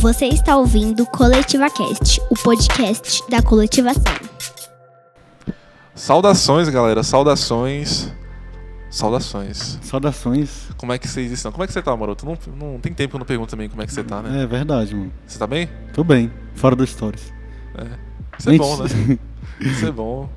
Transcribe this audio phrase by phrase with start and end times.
[0.00, 4.14] Você está ouvindo Coletiva Cast, o podcast da coletivação.
[5.92, 7.02] Saudações, galera.
[7.02, 8.12] Saudações.
[8.88, 9.76] Saudações.
[9.82, 10.68] Saudações.
[10.76, 11.50] Como é que vocês estão?
[11.50, 12.24] Como é que você tá, Maroto?
[12.24, 14.44] Não, não tem tempo que eu não pergunto também como é que você tá, né?
[14.44, 15.12] É verdade, mano.
[15.26, 15.68] Você tá bem?
[15.92, 16.32] Tô bem.
[16.54, 17.32] Fora do Stories.
[17.76, 17.86] É.
[18.38, 19.18] Isso é bom, né?
[19.60, 20.28] Isso é bom.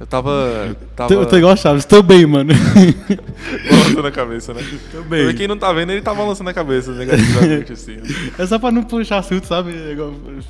[0.00, 0.76] Eu tava.
[0.94, 1.12] tava...
[1.12, 2.52] Eu tô igual a Chaves, tô bem, mano.
[3.68, 4.64] balançando a cabeça, né?
[4.92, 5.24] Tô bem.
[5.24, 7.96] Pra quem não tá vendo, ele tá balançando a cabeça negativamente, assim.
[7.96, 8.02] né?
[8.38, 9.72] É só pra não puxar assunto, sabe?
[9.72, 9.96] É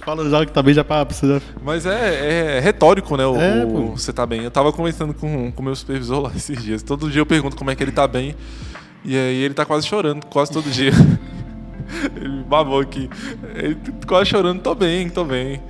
[0.04, 1.06] Fala já que tá bem, já pra.
[1.62, 3.26] Mas é, é retórico, né?
[3.26, 4.42] O, É, o você tá bem.
[4.42, 6.82] Eu tava conversando com o meu supervisor lá esses dias.
[6.82, 8.34] Todo dia eu pergunto como é que ele tá bem.
[9.04, 10.92] E aí ele tá quase chorando, quase todo dia.
[12.16, 13.08] ele babou aqui.
[13.54, 15.62] Ele t- quase chorando, tô bem, tô bem.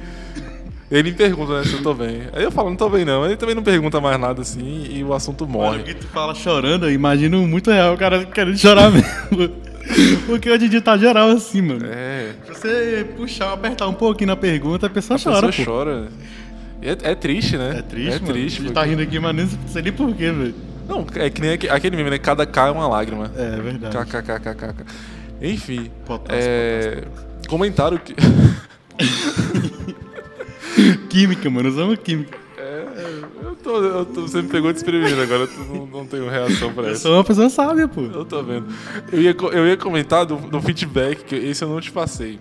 [0.90, 2.22] Ele me pergunta né, se eu tô bem.
[2.32, 3.26] Aí eu falo, não tô bem não.
[3.26, 5.82] Ele também não pergunta mais nada assim e o assunto Mano, morre.
[5.82, 9.52] que tu fala chorando, eu imagino muito real o cara querendo chorar mesmo.
[10.26, 11.84] Porque hoje em dia tá geral assim, mano.
[11.84, 15.72] É, Se você puxar, apertar um pouquinho na pergunta, a pessoa a chora, pessoa pô.
[15.72, 16.08] chora.
[16.80, 17.76] É, é triste, né?
[17.78, 18.26] É triste, É mano.
[18.32, 18.46] triste.
[18.46, 20.54] A gente porque- tá rindo aqui, mas nem sei nem porquê, velho.
[20.88, 22.18] Não, é que nem aque- aquele meme, né?
[22.18, 23.30] Cada K é uma lágrima.
[23.36, 23.94] É verdade.
[23.94, 24.74] KKKKK.
[25.42, 27.02] Enfim, Potássio, é...
[27.46, 28.14] comentário que.
[31.08, 31.68] Química, mano.
[31.68, 32.38] Usamos química.
[32.56, 32.86] É,
[33.42, 36.88] eu tô, eu tô- você me pegou desprevenido agora, eu não, não tenho reação pra
[36.88, 37.02] Eu isso.
[37.02, 38.02] sou uma pessoa sábia, pô.
[38.02, 38.66] Eu tô vendo.
[39.12, 42.38] Eu ia, eu ia comentar do, do feedback, que esse eu não te passei.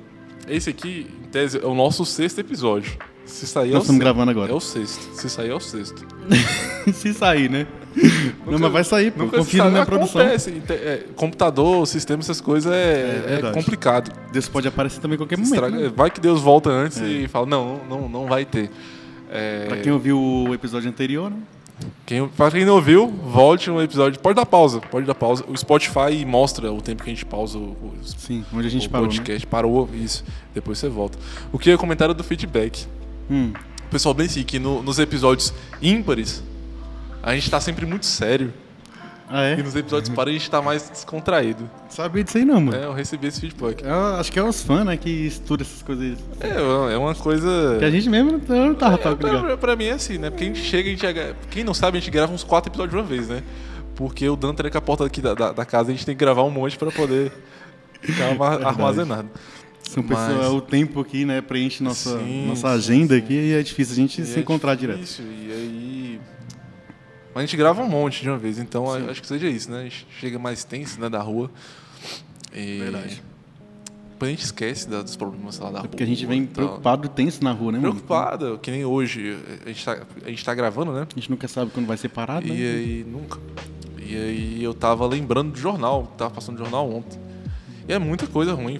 [0.47, 2.93] Esse aqui, em tese, é o nosso sexto episódio.
[3.25, 4.51] Se sair é o Nós estamos se- gravando agora.
[4.51, 5.13] É o sexto.
[5.13, 6.05] Se sair é o sexto.
[6.93, 7.67] Se sair, né?
[8.45, 9.27] Não, mas vai sair, pô.
[9.27, 10.21] Confia na produção.
[10.21, 10.61] Acontece.
[10.69, 13.53] É, computador, sistema, essas coisas é, é verdade.
[13.53, 14.11] complicado.
[14.31, 15.53] Deus pode aparecer também em qualquer momento.
[15.53, 15.91] Estraga- né?
[15.95, 18.69] Vai que Deus volta antes e fala, não, não, não vai ter.
[19.31, 21.37] É, Pra quem ouviu o episódio anterior, né?
[22.05, 24.19] quem, pra quem não ouviu, volte no episódio.
[24.19, 25.43] Pode dar pausa, pode dar pausa.
[25.47, 28.87] O Spotify mostra o tempo que a gente pausa o, o, Sim, onde a gente
[28.87, 29.13] o parou, né?
[29.15, 29.47] podcast.
[29.47, 30.23] Parou, isso.
[30.53, 31.17] Depois você volta.
[31.51, 32.85] O que é comentário do feedback.
[33.29, 33.51] Hum.
[33.85, 36.41] O pessoal bem assim, que no- nos episódios ímpares,
[37.31, 38.53] a gente tá sempre muito sério.
[39.29, 39.55] Ah, E é?
[39.61, 41.69] nos episódios pares a gente tá mais descontraído.
[41.89, 42.77] Sabia disso aí não, mano.
[42.77, 43.83] É, eu recebi esse feedback.
[43.83, 43.89] É,
[44.19, 46.17] acho que é os fãs, né, que estudam essas coisas.
[46.39, 47.75] É, é uma coisa...
[47.77, 49.17] Que a gente mesmo não, tava É, ligado.
[49.41, 50.29] pra, pra mim é assim, né?
[50.29, 51.35] Porque a gente chega, a gente.
[51.51, 53.43] Quem não sabe, a gente grava uns quatro episódios de uma vez, né?
[53.97, 56.19] Porque o Dan tranca a porta aqui da, da, da casa, a gente tem que
[56.19, 57.29] gravar um monte pra poder
[58.01, 58.27] ficar
[58.65, 59.27] armazenado.
[59.83, 63.21] São Mas- pessoas, o tempo aqui, né, preenche nossa, Sim, nossa sim, agenda sim.
[63.21, 64.99] aqui e é difícil a gente E se é encontrar direto.
[64.99, 66.19] difícil, E aí.
[67.37, 69.07] Mas a gente grava um monte de uma vez, então Sim.
[69.11, 69.81] acho que seja isso, né?
[69.81, 71.51] A gente chega mais tenso, né, da rua.
[72.51, 72.79] E...
[72.79, 73.21] Verdade.
[74.19, 75.85] A gente esquece dos problemas lá da rua.
[75.85, 77.91] É porque a gente vem e preocupado e tenso na rua, né, mano?
[77.91, 79.37] Preocupado, que nem hoje.
[79.63, 81.05] A gente tá, a gente tá gravando, né?
[81.11, 82.55] A gente nunca sabe quando vai ser parado, E né?
[82.55, 83.39] aí, nunca.
[84.01, 87.19] E aí eu tava lembrando do jornal, tava passando o jornal ontem.
[87.87, 88.79] E é muita coisa ruim,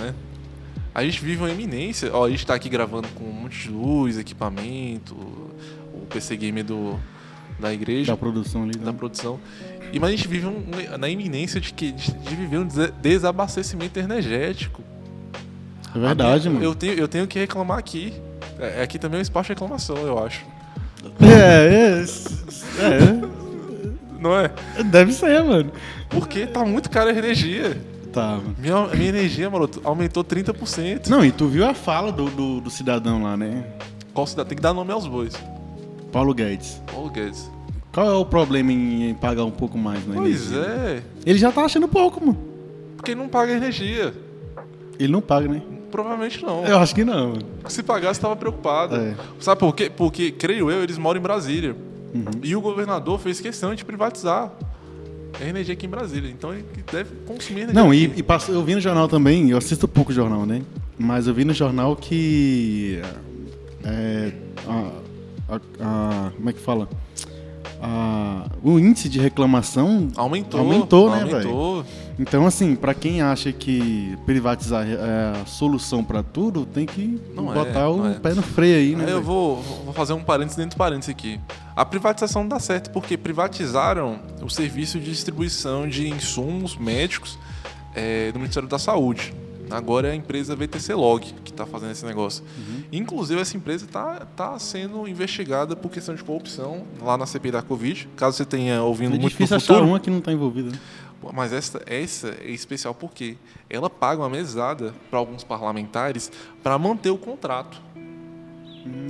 [0.00, 0.14] né?
[0.94, 3.68] A gente vive uma eminência, ó, a gente tá aqui gravando com um monte de
[3.68, 6.98] luz, equipamento, o PC Gamer do,
[7.60, 8.76] da igreja, Da produção ali.
[8.78, 8.96] da né?
[8.98, 9.38] produção.
[9.92, 10.64] E, mas a gente vive um-
[10.98, 14.82] na iminência de, que, de, de viver um desa- desabastecimento energético.
[15.94, 16.64] É verdade, mano.
[16.64, 18.12] Eu tenho, eu tenho que reclamar aqui.
[18.58, 20.44] É, aqui também é um espaço de reclamação, eu acho.
[21.20, 22.04] É,
[22.78, 24.50] é, Não é?
[24.76, 24.82] é.
[24.82, 25.72] Deve ser, mano.
[26.08, 27.80] Porque tá muito cara a energia.
[28.12, 28.54] Tá, mano.
[28.58, 31.08] Minha, minha energia, maroto, aumentou 30%.
[31.08, 33.64] Não, e tu viu a fala do, do, do cidadão lá, né?
[34.12, 34.48] Qual cidade?
[34.50, 35.32] Tem que dar nome aos bois.
[36.12, 36.80] Paulo Guedes.
[36.92, 37.50] Paulo Guedes.
[37.92, 40.14] Qual é o problema em, pagar um pouco mais, né?
[40.16, 41.02] Pois é.
[41.26, 42.38] Ele já tá achando pouco, mano.
[42.96, 44.14] Porque não paga energia.
[44.98, 45.62] Ele não paga, né?
[45.90, 46.64] Provavelmente não.
[46.64, 47.34] Eu acho que não.
[47.68, 48.94] Se pagasse, tava preocupado.
[48.94, 49.14] É.
[49.40, 49.90] Sabe por quê?
[49.90, 51.74] Porque, creio eu, eles moram em Brasília.
[52.14, 52.24] Uhum.
[52.42, 54.52] E o governador fez questão de privatizar
[55.40, 56.30] a energia aqui em Brasília.
[56.30, 57.82] Então ele deve consumir energia.
[57.82, 60.62] Não, e, e passou- eu vi no jornal também, eu assisto pouco jornal, né?
[60.98, 63.00] Mas eu vi no jornal que.
[63.84, 64.32] É,
[64.68, 64.90] a,
[65.50, 66.88] a- a- como é que fala?
[67.82, 70.60] A- o índice de reclamação Aumentou.
[70.60, 71.84] aumentou, né, Aumentou.
[72.18, 77.50] Então, assim, pra quem acha que privatizar é a solução pra tudo, tem que Não
[77.50, 78.14] é, botar o não é.
[78.18, 79.04] pé no freio aí, né?
[79.04, 79.22] Eu velho?
[79.22, 81.40] vou, vou fazer um parênteses dentro do parênteses aqui.
[81.74, 87.38] A privatização não dá certo porque privatizaram o serviço de distribuição de insumos médicos
[87.94, 89.32] eh, do Ministério da Saúde.
[89.70, 92.44] Agora é a empresa VTC Log que está fazendo esse negócio.
[92.58, 92.82] Uhum.
[92.92, 97.62] Inclusive, essa empresa está tá sendo investigada por questão de corrupção lá na CPI da
[97.62, 98.08] Covid.
[98.16, 99.86] Caso você tenha ouvindo É muito no difícil achar futuro.
[99.90, 100.70] uma que não tá envolvida.
[100.70, 100.78] né?
[101.34, 103.36] Mas essa, essa é especial porque
[103.68, 106.32] ela paga uma mesada para alguns parlamentares
[106.62, 107.80] para manter o contrato.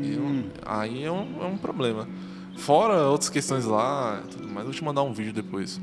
[0.03, 2.09] E eu- aí é um, é um problema.
[2.57, 5.81] Fora outras questões lá, tudo mais, eu vou te mandar um vídeo depois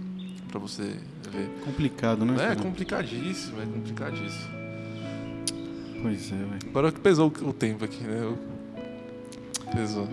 [0.50, 0.98] para você
[1.32, 1.50] ver.
[1.64, 2.34] Complicado, né?
[2.36, 2.56] É cara?
[2.58, 4.58] complicadíssimo, é complicadíssimo.
[6.02, 6.60] Pois é, velho.
[6.70, 8.20] Agora que pesou o tempo aqui, né?
[8.22, 8.38] Eu-
[9.74, 10.08] Pesou.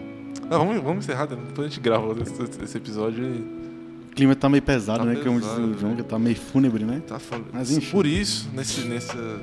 [0.50, 1.36] Não, vamos, vamos encerrar, né?
[1.48, 5.16] depois a gente grava esse, esse episódio e O clima tá meio pesado, Tá né?
[5.22, 6.02] Como diz pesado, o João, né?
[6.02, 7.00] que tá meio fúnebre, né?
[7.06, 7.46] tá falando.
[7.52, 7.90] Mas enfim.
[7.90, 9.40] Por isso, nesse, nessa,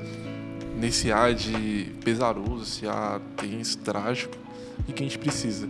[0.79, 4.35] nesse ar de pesaroso, esse ar tenso, trágico,
[4.88, 5.67] e que a gente precisa?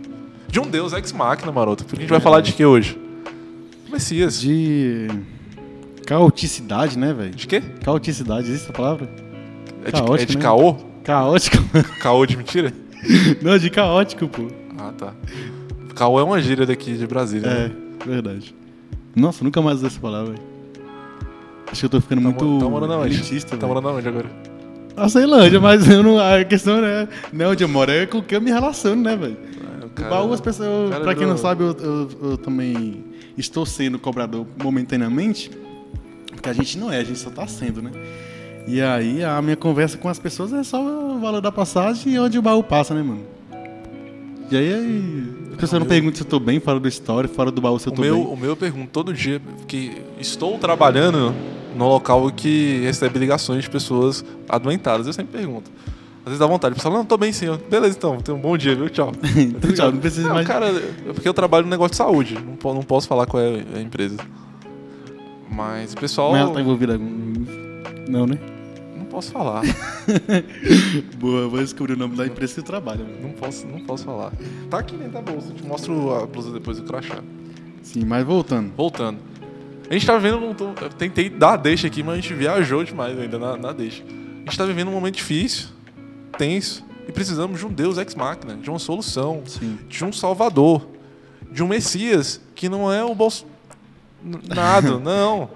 [0.48, 1.84] De um Deus ex-máquina, maroto.
[1.84, 2.98] Porque a gente vai falar de que hoje?
[3.90, 4.40] Messias.
[4.40, 5.06] De,
[5.96, 7.30] De caoticidade, né, velho?
[7.34, 7.62] de quê?
[7.82, 9.08] Caoticidade, existe essa palavra?
[9.84, 10.42] É de, Caótico, é de né?
[10.42, 10.74] caô?
[11.04, 11.56] Caótico.
[12.00, 12.72] Caô de mentira?
[13.42, 14.46] Não, de caótico, pô.
[14.78, 15.12] Ah, tá.
[15.94, 17.46] Caô é uma gíria daqui de Brasília.
[17.48, 17.74] É, né?
[18.06, 18.54] verdade.
[19.14, 20.42] Nossa, nunca mais usei essa palavra, velho.
[21.70, 23.14] Acho que eu tô ficando Tá, muito tá morando aonde?
[23.14, 24.30] elitista, Tá morando aonde agora?
[24.96, 28.20] Na Ceilândia, mas não, a questão não é, não é onde eu moro, é com
[28.22, 29.36] quem eu me relaciono, né, velho?
[29.80, 32.36] É, o O cara- baú, as pessoas, cara pra quem não sabe, eu, eu- eu
[32.36, 33.02] também
[33.38, 35.50] estou sendo cobrador momentaneamente,
[36.30, 37.90] porque a gente não é, a gente só tá sendo, né?
[38.66, 42.18] E aí a minha conversa com as pessoas é só o valor da passagem e
[42.18, 43.20] onde o baú passa, né, mano?
[44.50, 45.24] E aí, aí
[45.54, 47.78] a pessoa não meu- pergunta se eu tô bem, fora do story, fora do baú
[47.78, 48.26] se eu O tô meu, bem.
[48.26, 51.34] o meu eu pergunto todo dia, que estou trabalhando
[51.76, 55.06] no local que recebe ligações de pessoas adoentadas.
[55.06, 55.70] Eu sempre pergunto.
[56.20, 56.72] Às vezes dá vontade.
[56.74, 57.46] O pessoal, não, tô bem sim.
[57.46, 58.18] Eu, Beleza, então.
[58.18, 58.88] Tenha um bom dia, viu?
[58.88, 59.10] Tchau.
[59.74, 60.46] Tchau, não precisa Não, mais.
[60.46, 62.38] cara, é porque eu trabalho no negócio de saúde.
[62.62, 64.18] Não, não posso falar qual é a empresa.
[65.50, 66.30] Mas o pessoal.
[66.32, 67.44] Mas ela tá envolvida com.
[68.08, 68.38] Não, né?
[69.12, 69.62] Não posso falar.
[71.20, 73.06] Boa, vou descobrir o nome da empresa que mano.
[73.20, 74.32] não, posso, não posso falar.
[74.70, 75.48] Tá aqui dentro da bolsa.
[75.50, 77.22] Eu te mostro a blusa depois do crachá.
[77.82, 78.72] Sim, mas voltando.
[78.74, 79.18] Voltando.
[79.90, 80.56] A gente tá vivendo.
[80.80, 84.02] Eu tentei dar a deixa aqui, mas a gente viajou demais ainda na, na deixa.
[84.02, 85.68] A gente tá vivendo um momento difícil,
[86.38, 89.78] tenso, e precisamos de um Deus ex-máquina, de uma solução, Sim.
[89.90, 90.88] de um Salvador,
[91.50, 93.44] de um Messias que não é o bolso.
[94.24, 95.50] Nada, não.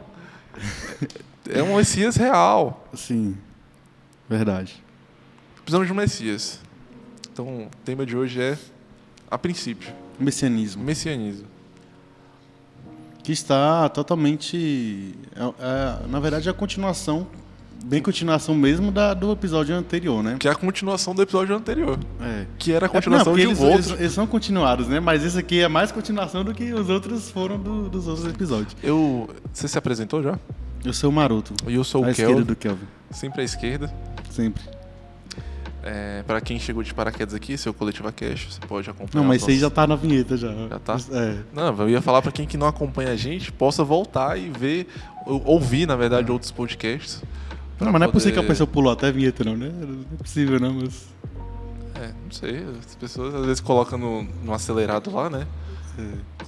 [1.48, 2.86] É um Messias real.
[2.92, 3.34] Sim.
[4.28, 4.82] Verdade.
[5.62, 6.60] Precisamos de um Messias.
[7.32, 8.56] Então, o tema de hoje é,
[9.30, 10.82] a princípio, Messianismo.
[10.82, 11.46] messianismo.
[13.22, 15.14] Que está totalmente.
[15.34, 17.26] é- é, na verdade, é a continuação,
[17.84, 20.36] bem continuação mesmo da, do episódio anterior, né?
[20.38, 21.98] Que é a continuação do episódio anterior.
[22.20, 22.46] É.
[22.58, 23.90] Que era a É, continuação porque de um eles, outro.
[23.92, 25.00] eles, eles são continuados, né?
[25.00, 28.76] Mas esse aqui é mais continuação do que os outros foram do- dos outros episódios.
[28.82, 29.28] Eu.
[29.52, 30.38] Você se apresentou já?
[30.86, 31.52] Eu sou o Maroto.
[31.66, 32.86] E eu sou à o esquerda Kelvin, do Kelvin.
[33.10, 33.92] sempre à esquerda.
[34.30, 34.62] Sempre.
[35.82, 39.22] É, para quem chegou de paraquedas aqui, esse é Coletiva Cash, você pode acompanhar.
[39.22, 40.52] Não, mas aí já tá na vinheta já.
[40.68, 40.96] Já tá?
[41.12, 41.36] É.
[41.52, 44.88] Não, eu ia falar para quem que não acompanha a gente, possa voltar e ver,
[45.24, 47.22] ou- ouvir, na verdade, outros podcasts.
[47.78, 49.70] Não, mas não é possível que a poder- pessoa pulou até a vinheta, não, né?
[49.72, 51.06] Não é possível, não, mas.
[51.94, 55.46] É, não sei, as pessoas às vezes colocam no, no acelerado lá, né?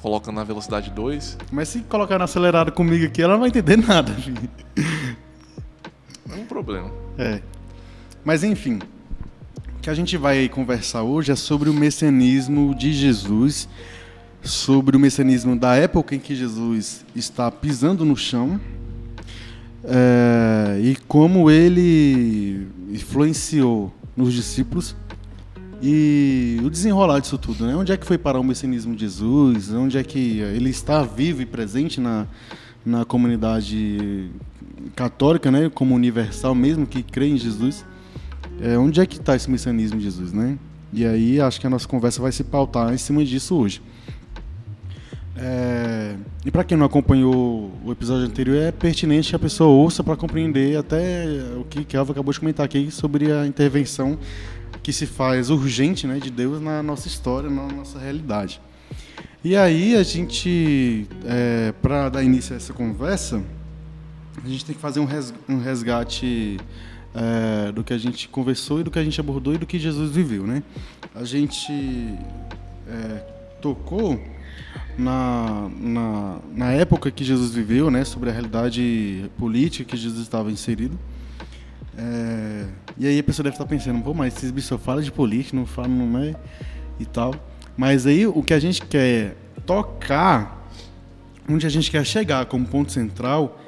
[0.00, 1.38] Colocam na velocidade 2.
[1.50, 4.48] Mas se colocar no acelerado comigo aqui, ela não vai entender nada, filho.
[6.26, 6.90] Não é um problema.
[7.16, 7.40] É.
[8.24, 8.78] Mas enfim,
[9.76, 13.68] o que a gente vai conversar hoje é sobre o messianismo de Jesus,
[14.42, 18.60] sobre o messianismo da época em que Jesus está pisando no chão
[19.84, 24.94] é, e como ele influenciou nos discípulos
[25.80, 27.76] e o desenrolar disso tudo, né?
[27.76, 29.72] Onde é que foi parar o messianismo de Jesus?
[29.72, 32.26] Onde é que ele está vivo e presente na,
[32.84, 34.30] na comunidade
[34.96, 35.70] católica, né?
[35.72, 37.84] Como universal mesmo, que crê em Jesus.
[38.60, 40.58] É, onde é que está esse messianismo de Jesus, né?
[40.92, 43.80] E aí acho que a nossa conversa vai se pautar em cima disso hoje.
[45.36, 50.02] É, e para quem não acompanhou o episódio anterior, é pertinente que a pessoa ouça
[50.02, 54.18] para compreender até o que Kelvin acabou de comentar aqui sobre a intervenção
[54.88, 58.58] que se faz urgente né, de Deus na nossa história, na nossa realidade.
[59.44, 63.42] E aí a gente, é, para dar início a essa conversa,
[64.42, 66.56] a gente tem que fazer um res- resgate
[67.14, 69.78] é, do que a gente conversou e do que a gente abordou e do que
[69.78, 70.62] Jesus viveu, né?
[71.14, 71.70] A gente
[72.88, 73.22] é,
[73.60, 74.18] tocou
[74.96, 78.06] na, na, na época que Jesus viveu, né?
[78.06, 80.98] Sobre a realidade política que Jesus estava inserido.
[81.98, 82.64] É,
[82.96, 85.56] e aí a pessoa deve estar pensando, pô, mas esses bichos só falam de política,
[85.56, 86.34] não falam, não é?
[87.00, 87.34] E tal.
[87.76, 89.36] Mas aí o que a gente quer
[89.66, 90.68] tocar,
[91.48, 93.60] onde a gente quer chegar como ponto central,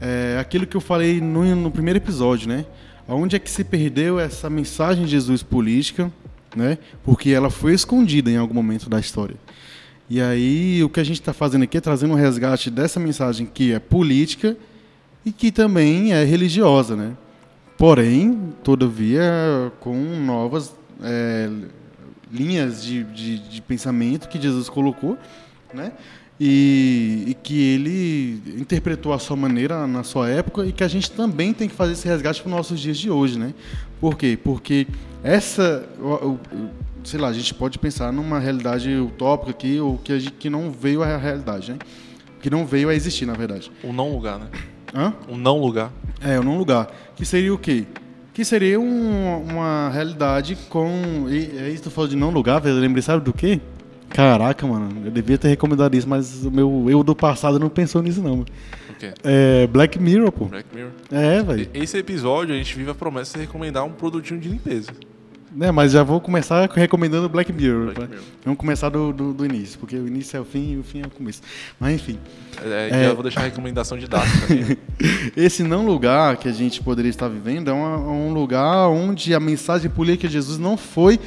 [0.00, 2.64] é aquilo que eu falei no, no primeiro episódio, né?
[3.06, 6.10] Onde é que se perdeu essa mensagem de Jesus política,
[6.56, 6.78] né?
[7.02, 9.36] Porque ela foi escondida em algum momento da história.
[10.08, 13.46] E aí o que a gente está fazendo aqui é trazendo um resgate dessa mensagem
[13.46, 14.56] que é política
[15.24, 17.12] e que também é religiosa, né?
[17.84, 21.50] Porém, todavia, com novas é,
[22.32, 25.18] linhas de, de, de pensamento que Jesus colocou,
[25.74, 25.92] né?
[26.40, 31.10] e, e que ele interpretou à sua maneira na sua época e que a gente
[31.10, 33.52] também tem que fazer esse resgate para os nossos dias de hoje, né?
[34.00, 34.38] Por quê?
[34.42, 34.86] Porque
[35.22, 36.40] essa, o- o-
[37.04, 40.48] sei lá, a gente pode pensar numa realidade utópica aqui ou que, a gente, que
[40.48, 41.78] não veio à realidade, né?
[42.40, 43.70] Que não veio a existir, na verdade.
[43.84, 44.46] Um não lugar, né?
[44.94, 45.12] Hã?
[45.28, 45.90] Um não lugar.
[46.20, 46.88] É, num lugar.
[47.16, 47.84] Que seria o quê?
[48.32, 51.26] Que seria um- uma realidade com.
[51.28, 52.76] E, é isso que tu falou de não lugar, velho.
[52.76, 53.60] Eu lembrei, sabe do quê?
[54.08, 54.88] Caraca, mano.
[55.04, 58.30] Eu devia ter recomendado isso, mas o meu eu do passado não pensou nisso, não.
[58.38, 58.46] mano.
[58.90, 59.12] O quê?
[59.24, 60.44] É Black Mirror, pô.
[60.46, 60.90] Black Mirror.
[61.10, 61.68] É, velho.
[61.74, 64.90] Esse episódio a gente vive a promessa de recomendar um produtinho de limpeza.
[65.60, 67.84] É, mas já vou começar recomendando Black Mirror.
[67.84, 68.06] Black tá?
[68.06, 68.24] Mirror.
[68.44, 71.02] Vamos começar do, do, do início, porque o início é o fim e o fim
[71.02, 71.42] é o começo.
[71.78, 72.18] Mas enfim.
[72.62, 73.04] É, É.
[73.08, 74.76] Já vou deixar a recomendação didática também.
[75.36, 79.38] Esse não lugar que a gente poderia estar vivendo é uma- um lugar onde a
[79.40, 81.20] mensagem política de Jesus não foi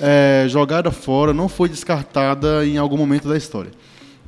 [0.00, 3.70] é, jogada fora, não foi descartada em algum momento da história.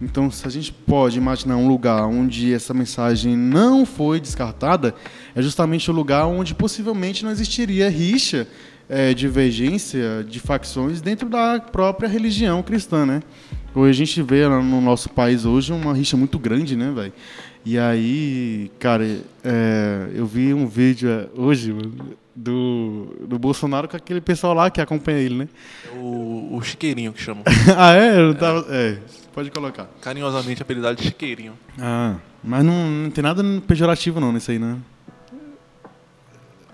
[0.00, 4.94] Então, se a gente pode imaginar um lugar onde essa mensagem não foi descartada,
[5.34, 8.46] é justamente o lugar onde possivelmente não existiria rixa,
[8.88, 13.22] é, divergência de facções dentro da própria religião cristã, né?
[13.74, 17.12] Hoje a gente vê lá no nosso país hoje uma rixa muito grande, né, velho?
[17.64, 19.04] E aí, cara,
[19.44, 21.74] é, eu vi um vídeo é, hoje
[22.34, 25.48] do, do Bolsonaro com aquele pessoal lá que acompanha ele, né?
[25.96, 27.42] o, o chiqueirinho que chamam.
[27.76, 28.20] ah, é?
[28.20, 28.98] Eu tava, é,
[29.34, 29.88] pode colocar.
[30.00, 31.54] Carinhosamente apelidado de chiqueirinho.
[31.78, 34.76] Ah, mas não, não tem nada pejorativo não nisso aí, né?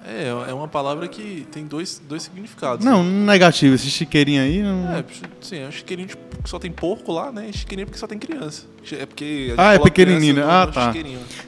[0.07, 2.85] É, é uma palavra que tem dois, dois significados.
[2.85, 3.75] Não, negativo.
[3.75, 4.63] Esse chiqueirinho aí.
[4.63, 4.93] Não...
[4.97, 5.05] É,
[5.41, 7.51] sim, é um chiqueirinho tipo, que só tem porco lá, né?
[7.53, 8.67] Chiqueirinho porque só tem criança.
[8.91, 9.55] É porque.
[9.57, 10.43] Ah, é pequenininho, né?
[10.45, 10.93] Ah, tá.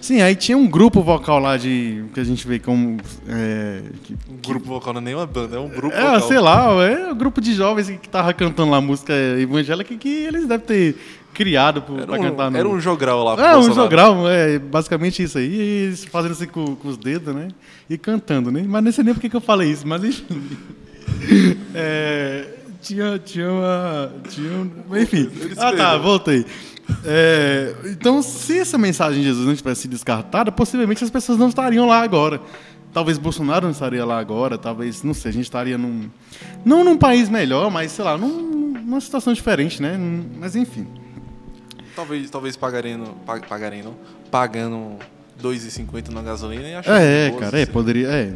[0.00, 2.04] Sim, aí tinha um grupo vocal lá de.
[2.14, 2.98] que a gente vê como.
[3.28, 6.28] É, que- Um grupo vocal não é nem uma banda, é um grupo é, vocal.
[6.28, 10.46] sei lá, é um grupo de jovens que tava cantando lá música evangélica que eles
[10.46, 10.96] devem ter
[11.34, 12.56] criado Era pra cantar um, no...
[12.58, 13.50] era um jogral lá.
[13.50, 15.90] É, um jogral, é basicamente isso aí.
[15.92, 17.48] E fazendo assim com, com os dedos, né?
[17.90, 18.64] E cantando, né?
[18.66, 20.40] Mas não sei nem por que eu falei isso, mas enfim.
[21.74, 22.46] É,
[22.80, 24.12] tinha, tinha uma.
[24.28, 25.30] Tinha um, enfim.
[25.58, 26.46] Ah, tá, voltei.
[27.04, 31.48] É, então, se essa mensagem de Jesus não tivesse sido descartada, possivelmente as pessoas não
[31.48, 32.40] estariam lá agora.
[32.92, 36.08] Talvez Bolsonaro não estaria lá agora, talvez, não sei, a gente estaria num.
[36.64, 39.98] Não num país melhor, mas sei lá, num- numa situação diferente, né?
[40.38, 40.86] Mas enfim.
[41.94, 43.94] Talvez, talvez pagarendo, pag, pagarendo,
[44.30, 44.96] pagando
[45.40, 48.08] 2,50 na gasolina e achando É, é, boas, cara, é, poderia.
[48.08, 48.34] É.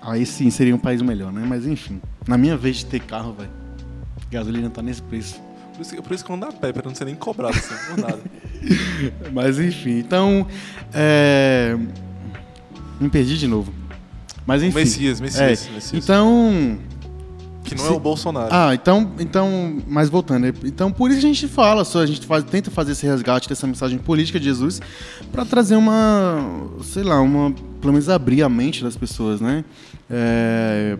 [0.00, 1.44] Aí sim seria um país melhor, né?
[1.46, 2.00] Mas enfim.
[2.26, 3.50] Na minha vez de ter carro, velho.
[4.30, 5.40] Gasolina tá nesse preço.
[5.74, 7.56] Por isso, que- por isso que eu não dá pé, pra não ser nem cobrado
[7.56, 8.20] assim, por nada.
[9.32, 10.46] Mas enfim, então.
[10.94, 11.76] É...
[12.98, 13.72] Me perdi de novo.
[14.46, 14.78] Mas enfim.
[14.78, 15.92] Messias, Messias, É, Messias.
[16.04, 16.78] Então.
[17.66, 18.48] Que não é se- o Bolsonaro.
[18.50, 20.52] Ah, então, então, mas voltando, né?
[20.64, 23.66] então por isso a gente fala, só a gente faz, tenta fazer esse resgate dessa
[23.66, 24.80] mensagem política de Jesus
[25.32, 26.40] para trazer uma,
[26.82, 29.64] sei lá, uma, pelo menos abrir a mente das pessoas, né?
[30.08, 30.96] É,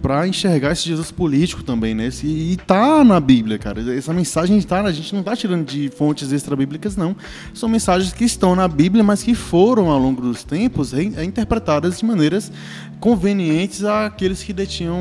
[0.00, 2.08] para enxergar esse Jesus político também, né?
[2.22, 3.80] E tá na Bíblia, cara.
[3.92, 7.16] Essa mensagem tá, a gente não tá tirando de fontes extra-bíblicas, não.
[7.52, 11.98] São mensagens que estão na Bíblia, mas que foram ao longo dos tempos re- interpretadas
[11.98, 12.52] de maneiras
[13.00, 14.96] convenientes àqueles que detinham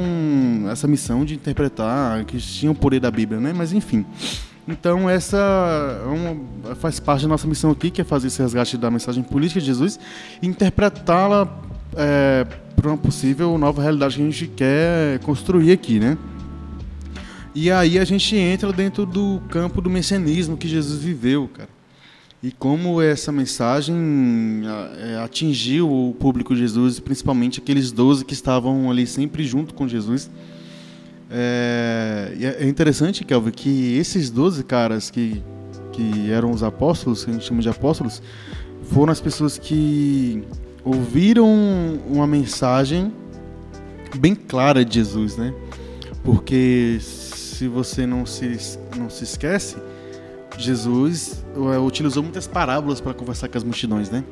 [0.72, 3.54] essa missão de interpretar, que tinham o poder da Bíblia, né?
[3.56, 4.04] Mas enfim.
[4.68, 8.76] Então essa é uma- faz parte da nossa missão aqui, que é fazer esse resgate
[8.76, 10.00] da mensagem política de Jesus
[10.42, 11.48] interpretá-la
[11.96, 12.46] é,
[12.86, 16.16] para uma possível nova realidade que a gente quer construir aqui, né?
[17.56, 21.70] E aí a gente entra dentro do campo do messianismo que Jesus viveu, cara.
[22.44, 23.96] E como essa mensagem
[24.68, 29.74] a- é, atingiu o público de Jesus, principalmente aqueles 12 que estavam ali sempre junto
[29.74, 30.30] com Jesus.
[31.32, 35.42] É, e é interessante, Kelvin, que esses 12 caras que,
[35.92, 38.22] que eram os apóstolos, que a gente chama de apóstolos,
[38.84, 40.44] foram as pessoas que
[40.86, 41.50] ouviram
[42.08, 43.12] uma mensagem
[44.18, 45.54] bem clara de Jesus, né?
[46.24, 49.76] Porque se você não se, não se esquece,
[50.58, 54.24] Jesus eh, utilizou muitas parábolas para conversar com as multidões, né?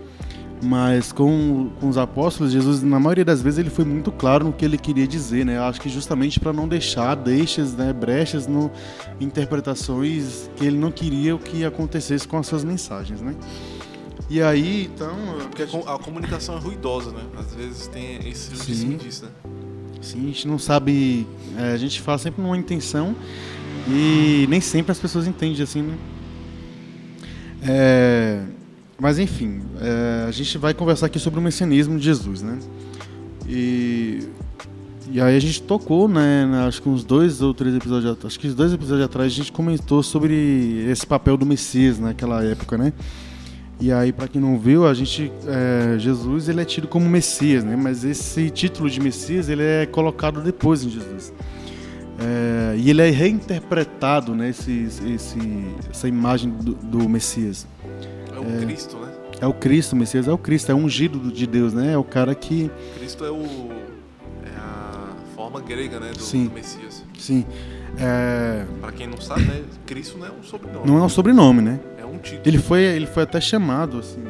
[0.62, 4.54] Mas com, com os apóstolos, Jesus, na maioria das vezes, ele foi muito claro no
[4.54, 5.60] que ele queria dizer, né?
[5.60, 8.72] Acho que justamente para não deixar deixas, né, brechas no
[9.20, 13.36] interpretações que ele não queria o que acontecesse com as suas mensagens, né?
[14.30, 15.16] E aí, então,
[15.50, 17.22] Porque a, com- a comunicação é ruidosa, né?
[17.38, 18.98] Às vezes tem esse Sim.
[18.98, 19.32] disso, né?
[20.02, 21.28] Sim, a gente não sabe.
[21.58, 23.16] é, a gente fala sempre numa intenção
[23.88, 25.98] e nem sempre as pessoas entendem assim, né?
[27.66, 28.44] É,
[29.00, 32.60] mas enfim, é, a gente vai conversar aqui sobre o messianismo de Jesus, né?
[33.48, 34.28] E
[35.12, 38.40] E aí a gente tocou, né, na- acho que uns dois ou três episódios, acho
[38.40, 42.92] que dois episódios atrás a gente comentou sobre esse papel do Messias naquela época, né?
[43.80, 47.64] E aí, para quem não viu, a gente, é, Jesus ele é tido como Messias,
[47.64, 47.76] né?
[47.76, 51.34] Mas esse título de Messias ele é colocado depois em Jesus.
[52.20, 54.50] É, e ele é reinterpretado, né?
[54.50, 55.40] Esse, esse,
[55.90, 57.68] essa imagem do, do Messias.
[58.34, 59.12] É o Cristo, né?
[59.42, 61.94] É o Cristo, o Messias é o Cristo, é o ungido do- de Deus, né?
[61.94, 63.44] É o cara que, Cristo é o.
[64.46, 64.83] É a
[65.36, 66.12] forma grega, né?
[66.12, 66.46] Do, Sim.
[66.48, 67.04] do Messias.
[67.18, 67.46] sim,
[67.98, 69.64] é, Pra quem não sabe, né?
[69.86, 70.86] Cristo não é um sobrenome.
[70.88, 71.80] não é um sobrenome, né?
[71.98, 72.42] É um título.
[72.46, 74.24] Ele foi, ele foi até chamado, assim.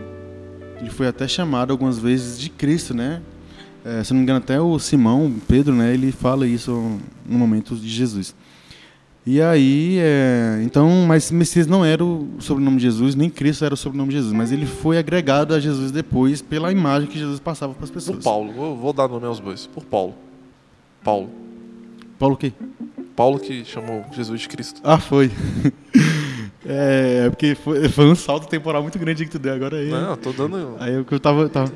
[0.80, 3.22] Ele foi até chamado algumas vezes de Cristo, né?
[3.86, 5.94] É, se não me engano, até o Simão, Pedro, né?
[5.94, 6.72] Ele fala isso
[7.26, 8.36] no momento de Jesus.
[9.26, 13.74] E aí, é, então, mas Messias não era o sobrenome de Jesus, nem Cristo era
[13.74, 17.40] o sobrenome de Jesus, mas ele foi agregado a Jesus depois pela imagem que Jesus
[17.40, 18.22] passava para as Por pessoas.
[18.22, 18.52] Paulo.
[18.52, 19.66] Vou, vou dar nome aos bois.
[19.68, 20.14] Por Paulo.
[21.04, 21.30] Paulo.
[22.18, 22.52] Paulo quê?
[23.16, 24.82] Paulo que chamou Jesus Cristo.
[24.84, 25.30] Ah, foi.
[26.66, 29.90] é, porque foi, foi um salto temporal muito grande que tu deu agora aí.
[29.90, 30.76] Não, tô dando.
[30.80, 31.72] Aí eu, eu tava, tava.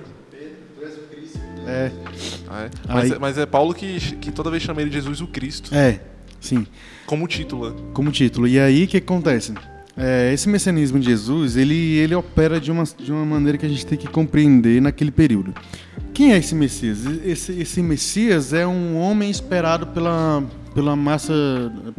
[1.67, 1.91] É,
[2.49, 2.69] Ah, é.
[2.87, 5.73] Mas, Aí- é, mas é Paulo que, que toda vez chama ele Jesus o Cristo.
[5.75, 5.99] é,
[6.39, 6.65] sim.
[7.05, 7.73] Como título.
[7.93, 8.47] como título.
[8.47, 9.53] E aí o que acontece?
[9.97, 13.69] É, esse messianismo de Jesus, ele, ele opera de uma, de uma maneira que a
[13.69, 15.53] gente tem que compreender naquele período.
[16.17, 17.05] Quem é esse Messias?
[17.23, 20.43] Esse, esse Messias é um homem esperado pela,
[20.73, 21.31] pela massa,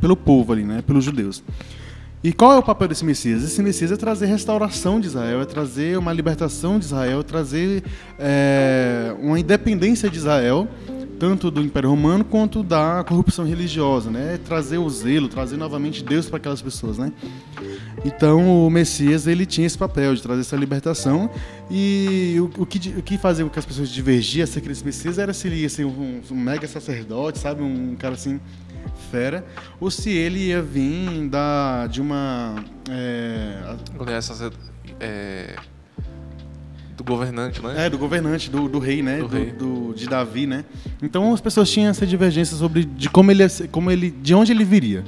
[0.01, 0.83] pelo povo ali, né?
[0.85, 1.41] Pelos judeus.
[2.25, 3.45] E qual é o papel desse Messias?
[3.45, 7.85] Esse Messias é trazer restauração de Israel, é trazer uma libertação de Israel, é trazer
[8.19, 10.67] é, uma independência de Israel,
[11.19, 14.35] tanto do Império Romano quanto da corrupção religiosa, né?
[14.35, 17.13] É trazer o zelo, trazer novamente Deus para aquelas pessoas, né?
[18.05, 21.29] Então o Messias ele tinha esse papel de trazer essa libertação
[21.71, 25.19] e o, o que, o que fazia com que as pessoas divergiam acerca desse Messias
[25.19, 28.41] era se ele ia ser um, um mega sacerdote, sabe, um cara assim
[29.11, 29.45] fera,
[29.81, 32.55] ou se ele ia vir da, de uma
[32.89, 33.59] é,
[35.01, 35.78] é, do
[37.09, 37.87] governante, né?
[37.87, 39.47] é, do governante, do, do rei, né, Do do, rei.
[39.51, 40.65] do- de Davi, né.
[41.03, 44.65] Então as pessoas tinham essa divergência sobre de como ele, como ele, de onde ele
[44.65, 45.03] viria.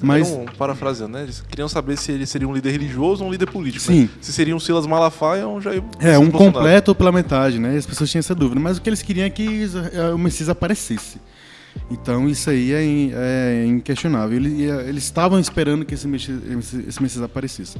[0.00, 1.24] Mas Então, parafraseando, né?
[1.24, 3.84] Eles queriam saber se ele seria um líder religioso ou um líder político.
[3.84, 4.02] Sim.
[4.02, 4.08] né?
[4.20, 6.52] Se seria um Silas Malafaia ou um Jair É, um Bolsonaro.
[6.52, 7.76] completo ou pela metade, né?
[7.76, 8.60] As pessoas tinham essa dúvida.
[8.60, 11.18] Mas o que eles queriam é que eh, o Messias aparecesse.
[11.90, 12.82] Então isso aí é,
[13.62, 14.36] é inquestionável.
[14.36, 16.38] Ele- Eles estavam esperando que esse Messias,
[16.86, 17.76] esse Messias aparecesse.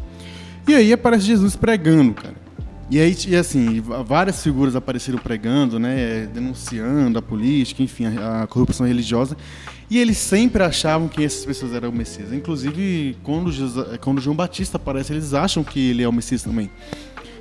[0.67, 2.35] E aí aparece Jesus pregando, cara.
[2.91, 6.27] E aí, e assim, várias figuras apareceram pregando, né?
[6.33, 9.37] Denunciando a política, enfim, a, a corrupção religiosa.
[9.91, 12.33] E eles sempre achavam que essas pessoas eram o Messias.
[12.33, 13.51] Inclusive, quando,
[14.01, 16.71] quando João Batista aparece, eles acham que ele é o Messias também.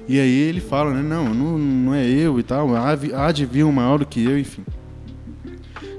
[0.08, 1.02] E aí ele fala, né?
[1.02, 2.76] Não, não, não é eu e tal.
[2.76, 4.64] Há, há de vir um maior do que eu, enfim.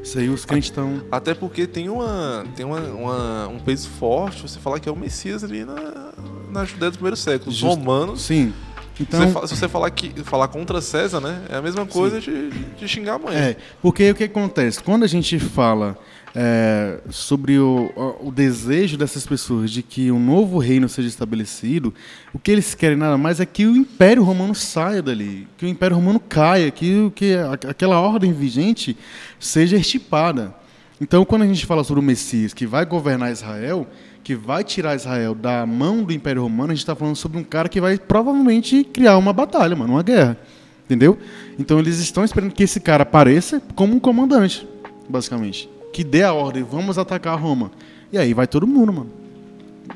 [0.02, 1.02] Isso aí os crentes estão.
[1.10, 4.96] Até porque tem, uma, tem uma, uma- um peso forte você falar que é o
[4.96, 6.12] Messias ali na,
[6.50, 7.50] na Judéia do primeiro século.
[7.50, 8.22] Os Just- romanos.
[8.22, 8.52] Sim.
[8.98, 9.20] Se Então.
[9.20, 11.42] você fa- se você falar, que, falar contra César, né?
[11.48, 13.34] É a mesma coisa de, de xingar a mãe.
[13.36, 14.82] É, porque o que acontece?
[14.82, 15.96] Quando a gente fala
[16.34, 17.90] é, sobre o,
[18.22, 21.92] o- desejo dessas pessoas de que um novo reino seja estabelecido,
[22.34, 25.68] o que eles querem nada mais é que o Império Romano saia dali, que o
[25.68, 27.34] Império Romano caia, que, que
[27.68, 28.96] aquela ordem vigente
[29.40, 30.54] seja extirpada.
[31.00, 33.86] Então, quando a gente fala sobre o Messias que vai governar Israel,
[34.24, 37.44] que vai tirar Israel da mão do Império Romano, a gente está falando sobre um
[37.44, 40.36] cara que vai provavelmente criar uma batalha, mano, uma guerra.
[40.84, 41.18] Entendeu?
[41.58, 44.66] Então eles estão esperando que esse cara apareça como um comandante,
[45.08, 45.68] basicamente.
[45.92, 47.70] Que dê a ordem, vamos atacar Roma.
[48.12, 49.10] E aí vai todo mundo, mano.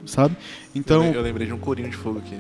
[0.07, 0.37] Sabe?
[0.75, 1.05] Então.
[1.05, 2.39] eu lembrei de um corinho de fogo aqui.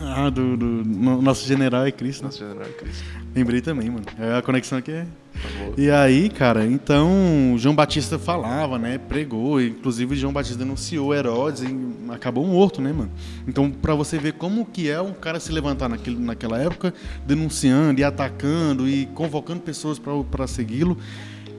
[0.00, 2.22] Ah, do, do- no- nosso general é Cristo.
[2.22, 2.26] né?
[2.26, 3.04] Nosso general Cristo.
[3.34, 4.04] Lembrei também, mano.
[4.18, 5.02] É, A conexão aqui é.
[5.02, 5.48] Tá.
[5.76, 8.98] E aí, cara, então João Batista falava, né?
[8.98, 11.76] Pregou, inclusive João Batista denunciou Herodes e
[12.12, 13.10] acabou morto, né, mano?
[13.46, 16.92] Então, pra você ver como que é um cara se levantar naquele, naquela época,
[17.26, 20.98] denunciando e atacando e convocando pessoas pra segui-lo.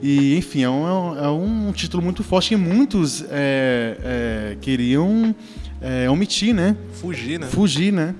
[0.02, 5.34] E, enfim, é um, é um título muito forte que muitos é, é, queriam
[5.80, 6.76] é, omitir, né?
[6.94, 7.46] Fugir, né?
[7.46, 8.14] fugir, né?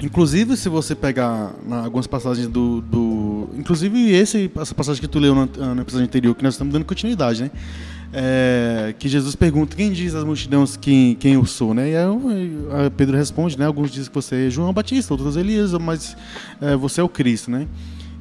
[0.00, 5.18] Inclusive, se você pegar na- algumas passagens do, do- Inclusive, esse, essa passagem que tu
[5.18, 7.50] leu no, no episódio anterior, que nós estamos dando continuidade, né?
[8.12, 11.90] É, que Jesus pergunta: quem diz às multidões quem, quem eu sou, né?
[11.90, 13.64] E aí, Pedro responde, né?
[13.66, 16.16] Alguns dizem que você é João Batista, outros Elias, mas
[16.60, 17.66] é, você é o Cristo, né?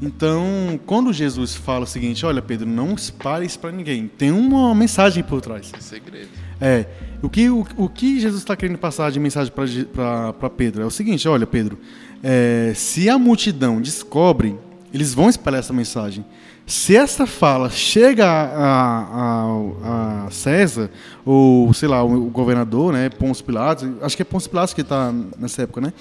[0.02, 4.74] Então, quando Jesus fala o seguinte: olha, Pedro, não espalhe isso para ninguém, tem uma
[4.76, 5.72] mensagem por trás.
[5.80, 6.30] Segredo.
[6.62, 6.86] É.
[7.22, 10.92] O que, o, o que Jesus está querendo passar de mensagem para Pedro é o
[10.92, 11.78] seguinte: olha, Pedro,
[12.24, 14.56] é, se a multidão descobre
[14.94, 16.26] Eles vão espalhar essa mensagem.
[16.68, 19.46] Se essa fala chega a,
[19.84, 20.90] a, a César,
[21.26, 25.14] ou sei lá, o, governador, né, Pôncio Pilatos, acho que é Pôncio Pilatos que está
[25.38, 25.94] nessa época, né?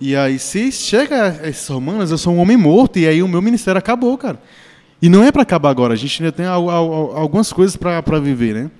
[0.00, 3.28] E aí, se chega a esses romanos, eu sou um homem morto, e aí o
[3.28, 4.40] meu ministério acabou, cara.
[5.02, 8.70] E não é para acabar agora, a gente ainda tem algumas coisas para viver, né?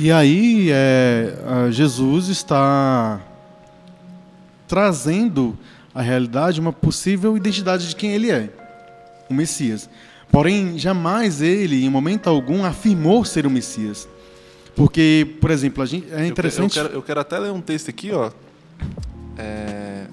[0.00, 1.34] E aí, é,
[1.72, 3.20] Jesus está
[4.68, 5.58] trazendo
[5.92, 8.48] à realidade uma possível identidade de quem ele é
[9.28, 9.90] o Messias.
[10.30, 14.08] Porém, jamais ele, em momento algum, afirmou ser o Messias.
[14.76, 16.78] Porque, por exemplo, a gente, é interessante.
[16.78, 18.30] Eu quero, eu quero, até ler um texto aqui, ó.
[19.36, 20.06] É,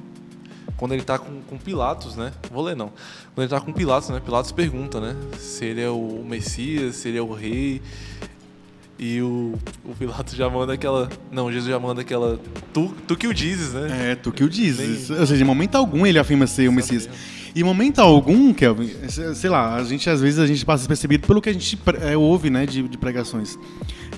[0.77, 2.31] quando ele está com, com, Pilatos, né?
[2.51, 2.87] Vou ler não.
[3.35, 4.19] Quando ele está com Pilatos, né?
[4.19, 5.15] Pilatos pergunta, né?
[5.37, 7.83] Se ele é o Messias, se ele é o rei.
[8.97, 9.53] E o,
[9.83, 11.09] o Pilatos já manda aquela.
[11.29, 12.39] Não, Jesus já manda aquela.
[12.73, 14.11] Tu, tu que o dizes, né?
[14.11, 15.09] É, tu que o dizes.
[15.09, 15.19] Nem...
[15.19, 17.09] Ou seja, em momento algum ele afirma ser o Messias.
[17.53, 21.41] Em momento algum, Kelvin, sei lá, a gente às vezes a gente passa percebido pelo
[21.41, 23.57] que a gente é, ouve, né, de, de, pregações.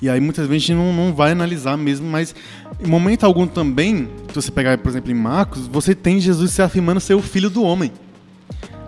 [0.02, 2.34] E aí muitas vezes a gente não, não vai analisar mesmo, mas
[2.80, 6.62] em momento algum também, se você pegar, por exemplo, em Marcos, você tem Jesus se
[6.62, 7.92] afirmando ser o filho do homem.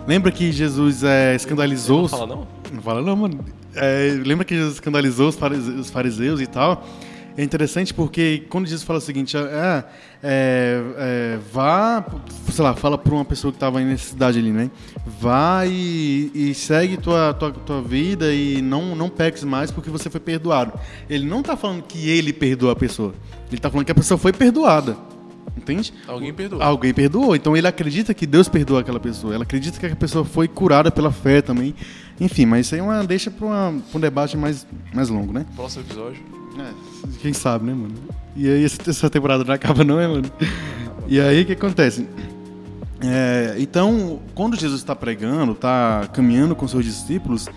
[0.05, 2.01] Lembra que Jesus é, escandalizou.
[2.01, 2.47] Não fala não?
[2.73, 3.60] Não fala não, mano.
[3.75, 6.85] É, lembra que Jesus escandalizou os fariseus, e tal?
[7.37, 9.83] É interessante porque quando Jesus fala o seguinte, é,
[10.21, 12.05] é, é vá,
[12.51, 14.69] sei lá, fala para uma pessoa que estava em necessidade ali, né?
[15.05, 20.09] Vá e, e, segue tua, tua, tua vida e não, não peques mais porque você
[20.09, 20.73] foi perdoado.
[21.09, 23.13] Ele não está falando que ele perdoou a pessoa.
[23.47, 24.97] Ele está falando que a pessoa foi perdoada.
[25.55, 25.93] Entende?
[26.07, 26.61] Alguém perdoou.
[26.61, 27.35] Alguém perdoou.
[27.35, 29.33] Então ele acredita que Deus perdoou aquela pessoa.
[29.33, 31.75] Ela acredita que a pessoa foi curada pela fé também.
[32.21, 35.43] Enfim, mas isso aí é uma, deixa para um debate mais, mais longo, né?
[35.55, 36.21] Próximo episódio.
[36.59, 36.71] É,
[37.19, 37.95] quem sabe, né, mano?
[38.35, 40.31] E aí essa temporada não acaba não, é, mano?
[41.07, 42.07] E aí o que acontece?
[43.03, 47.49] É, então, quando Jesus está pregando, está caminhando com seus discípulos,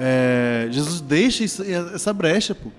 [0.00, 2.70] é, Jesus deixa essa brecha, pô.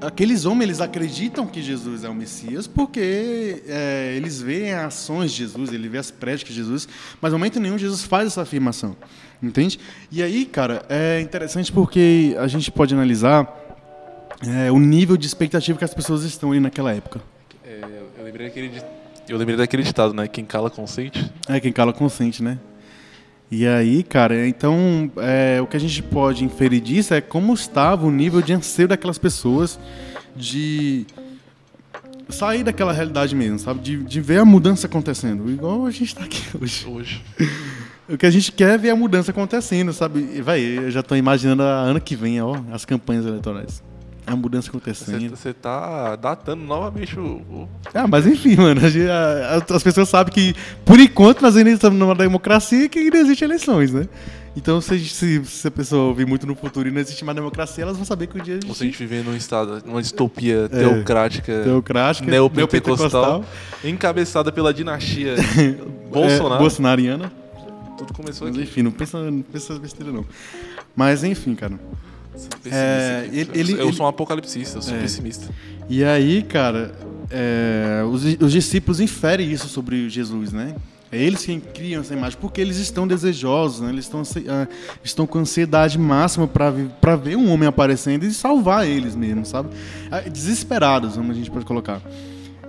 [0.00, 5.32] Aqueles homens, eles acreditam que Jesus é o Messias porque é, eles veem as ações
[5.32, 6.88] de Jesus, ele vê as prédicas de Jesus,
[7.20, 8.96] mas no momento nenhum Jesus faz essa afirmação,
[9.42, 9.78] entende?
[10.10, 13.48] E aí, cara, é interessante porque a gente pode analisar
[14.46, 17.20] é, o nível de expectativa que as pessoas estão ali naquela época.
[17.64, 17.80] É,
[18.18, 18.82] eu, lembrei daquele,
[19.28, 20.26] eu lembrei daquele ditado, né?
[20.26, 21.30] Quem cala consente.
[21.48, 22.58] É, quem cala consente, né?
[23.50, 28.06] E aí, cara, então é, o que a gente pode inferir disso é como estava
[28.06, 29.78] o nível de anseio daquelas pessoas
[30.36, 31.04] de
[32.28, 33.80] sair daquela realidade mesmo, sabe?
[33.80, 36.86] De, de ver a mudança acontecendo, igual a gente está aqui hoje.
[36.86, 37.22] Hoje.
[38.12, 40.42] O que a gente quer é ver a mudança acontecendo, sabe?
[40.42, 43.82] Vai, eu já estou imaginando a ano que vem, ó, as campanhas eleitorais
[44.26, 45.30] a mudança acontecendo.
[45.30, 47.68] Você tá datando novamente o, o.
[47.92, 48.80] Ah, mas enfim, mano.
[48.80, 53.18] A, a, as pessoas sabem que, por enquanto, nós ainda estamos numa democracia que ainda
[53.18, 54.08] existem eleições, né?
[54.56, 57.82] Então, se, se, se, a pessoa ouvir muito no futuro e não existe mais democracia,
[57.82, 58.58] elas vão saber que o dia.
[58.68, 63.44] Ou se a gente viver num estado, numa distopia é, teocrática, teocrática neopentecostal,
[63.84, 65.36] encabeçada pela dinastia
[66.10, 66.54] Bolsonaro.
[66.54, 67.39] É, bolsonariana.
[68.00, 68.64] Tudo começou Mas, aqui.
[68.64, 70.24] Enfim, não pensa, não pensa besteira, não.
[70.96, 71.78] Mas, enfim, cara.
[72.64, 75.00] É, ele, ele, eu sou um apocalipsista, eu sou é.
[75.00, 75.52] pessimista.
[75.86, 76.94] E aí, cara,
[77.30, 80.74] é, os, os, discípulos inferem isso sobre Jesus, né?
[81.12, 83.90] É eles quem criam essa imagem, porque eles estão desejosos, né?
[83.90, 84.68] eles estão, uh,
[85.02, 89.70] estão com ansiedade máxima para ver um homem aparecendo e salvar eles mesmo, sabe?
[89.70, 92.00] Uh, desesperados, como a gente pode colocar.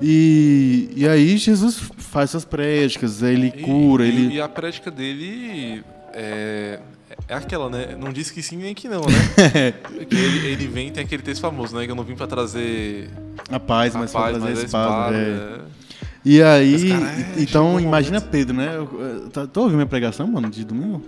[0.01, 4.35] E, e aí Jesus faz suas prédicas, ele cura, e, ele...
[4.35, 5.83] E a prédica dele
[6.13, 6.79] é,
[7.27, 7.95] é aquela, né?
[7.97, 9.73] Não disse que sim nem que não, né?
[10.09, 11.85] que ele, ele, vem, tem aquele texto famoso, né?
[11.85, 13.09] Que eu não vim pra trazer.
[13.49, 15.15] A paz, mas pra trazer a espada.
[15.15, 15.61] é.
[15.67, 15.81] É.
[16.23, 18.31] E aí, cara, é, então imagina momento.
[18.31, 18.75] Pedro, né?
[18.75, 21.01] Eu, tá, tô ouvindo minha pregação, mano, de domingo?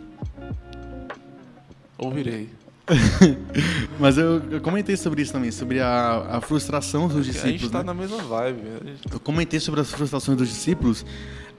[1.98, 2.50] Ouvirei.
[4.00, 7.56] Mas eu, eu, comentei sobre isso também, sobre a, a frustração dos discípulos.
[7.56, 7.86] A gente tá né?
[7.86, 8.60] na mesma vibe.
[8.86, 9.14] Gente...
[9.14, 11.06] Eu comentei sobre as frustrações dos discípulos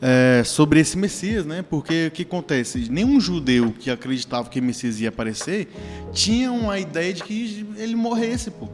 [0.03, 1.63] é, sobre esse Messias, né?
[1.63, 2.91] Porque o que acontece?
[2.91, 5.69] Nenhum judeu que acreditava que o Messias ia aparecer
[6.13, 8.69] tinha uma ideia de que ele morresse, pô.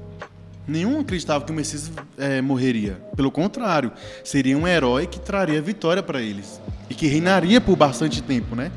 [0.67, 3.01] Nenhum acreditava que o Messias é, morreria.
[3.17, 3.93] Pelo contrário,
[4.25, 8.71] seria um herói que traria vitória para eles e que reinaria por bastante tempo, né?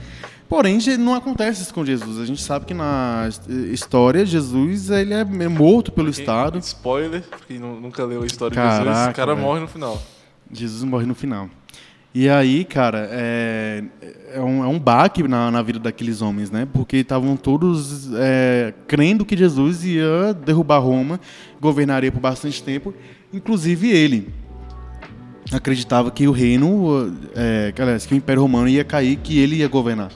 [0.54, 2.20] Porém, não acontece isso com Jesus.
[2.20, 3.28] A gente sabe que na
[3.72, 6.60] história, Jesus ele é morto pelo Quem, Estado.
[6.60, 9.48] Spoiler, porque nunca leu a história Caraca, de Jesus, o cara velho.
[9.48, 10.00] morre no final.
[10.52, 11.50] Jesus morre no final.
[12.14, 13.84] E aí, cara, é,
[14.32, 16.68] é, um, é um baque na, na vida daqueles homens, né?
[16.72, 21.20] Porque estavam todos é, crendo que Jesus ia derrubar Roma,
[21.60, 22.94] governaria por bastante tempo,
[23.34, 24.32] inclusive ele.
[25.54, 29.58] Acreditava que o reino, é, que, aliás, que o Império Romano ia cair, que ele
[29.58, 30.10] ia governar.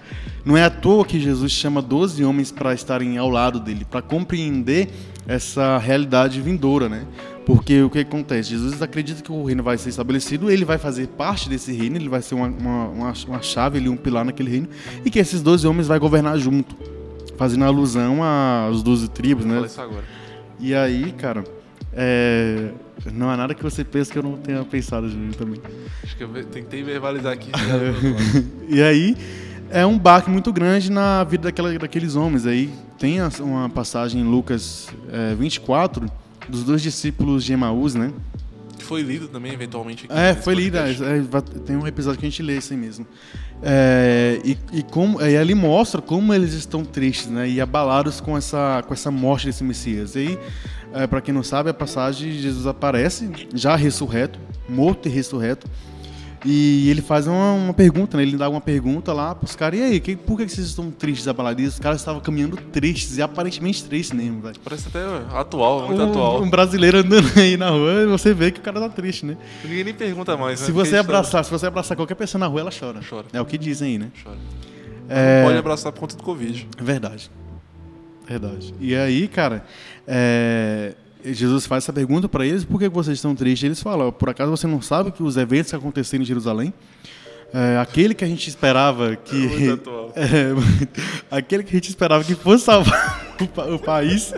[0.45, 4.01] Não é à toa que Jesus chama 12 homens para estarem ao lado dele, para
[4.01, 4.89] compreender
[5.27, 7.05] essa realidade vindoura, né?
[7.45, 8.49] Porque o que acontece?
[8.49, 12.09] Jesus acredita que o reino vai ser estabelecido, ele vai fazer parte desse reino, ele
[12.09, 14.67] vai ser uma, uma, uma, chave, ele, um pilar naquele reino,
[15.03, 16.75] e que esses 12 homens vai governar junto,
[17.37, 19.55] fazendo alusão às 12 tribos, né?
[19.55, 20.03] Fala isso agora.
[20.59, 21.43] E aí, cara,
[21.99, 22.69] é,
[23.11, 25.59] não há nada que você pense que eu não tenha pensado Júnior, também.
[26.03, 27.49] Acho que eu tentei verbalizar aqui.
[28.69, 29.17] E aí
[29.71, 32.45] é um baque muito grande na vida daquela, daqueles homens.
[32.45, 36.05] Aí tem uma passagem em Lucas é, 24
[36.47, 38.13] dos dois discípulos de Emaús, né?
[38.77, 40.05] que foi lido também, eventualmente.
[40.05, 40.83] Aqui É, foi lida.
[40.83, 41.03] podcast.
[41.03, 43.07] é, vai- tem um episódio que a gente lê isso aí mesmo.
[43.63, 47.49] É, e, e como e ali mostra como eles estão tristes, né?
[47.49, 50.15] E abalados com essa com essa morte desse Messias.
[50.15, 50.39] E aí,
[50.93, 55.67] é, para quem não sabe, a passagem Jesus aparece já ressurreto, morto e ressurreto.
[56.45, 58.23] E ele faz uma, uma pergunta, né?
[58.23, 59.79] Ele dá uma pergunta lá pros caras.
[59.79, 61.65] E aí, que, por que vocês estão tristes, abalados?
[61.65, 64.55] Os caras estavam caminhando tristes, e aparentemente tristes mesmo, velho.
[64.63, 64.99] Parece até
[65.35, 66.43] atual, muito Um, atual.
[66.43, 69.35] um brasileiro andando aí na rua, você vê que o cara tá triste, né?
[69.63, 70.65] Ninguém nem pergunta mais, né?
[70.67, 72.99] Se você abraçar, se você abraçar qualquer pessoa na rua, ela chora.
[73.09, 73.25] Chora.
[73.33, 74.11] É o que dizem aí, né?
[74.23, 74.37] Chora.
[75.09, 76.67] É, pode abraçar por conta do Covid.
[76.79, 77.31] Verdade.
[78.27, 78.73] Verdade.
[78.79, 79.63] E aí, cara,
[80.07, 80.93] é,
[81.25, 83.63] Jesus faz essa pergunta para eles: por que vocês estão tristes?
[83.65, 86.73] Eles falam: por acaso você não sabe que os eventos que aconteceram em Jerusalém,
[87.53, 89.69] é, aquele que a gente esperava que.
[89.71, 90.11] Atual.
[90.17, 90.51] É,
[91.37, 94.33] aquele que a gente esperava que fosse salvar o, pa- o país.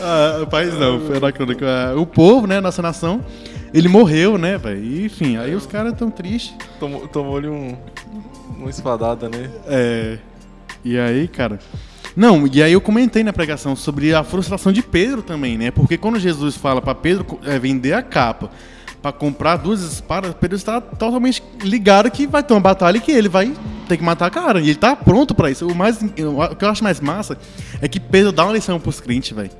[0.00, 1.64] ah, o país não, anacrônico.
[1.64, 2.60] ah, o povo, né?
[2.60, 3.24] Nossa nação.
[3.72, 4.82] Ele morreu, né, velho?
[4.82, 6.52] E, Enfim, aí os caras tão tristes.
[6.80, 7.76] Tomou- Tomou-lhe um,
[8.58, 9.48] uma espadada, né?
[9.68, 10.18] É.
[10.84, 11.60] E aí, cara.
[12.16, 15.70] Não, e aí eu comentei na pregação sobre a frustração de Pedro também, né?
[15.70, 18.50] Porque quando Jesus fala para Pedro é, vender a capa
[19.00, 23.10] para comprar duas espadas, Pedro está totalmente ligado que vai ter uma batalha e que
[23.12, 23.52] ele vai
[23.88, 24.60] ter que matar a cara.
[24.60, 25.66] E ele tá pronto para isso.
[25.66, 27.38] O, mais, o que eu acho mais massa
[27.80, 29.50] é que Pedro dá uma lição pros crentes, velho.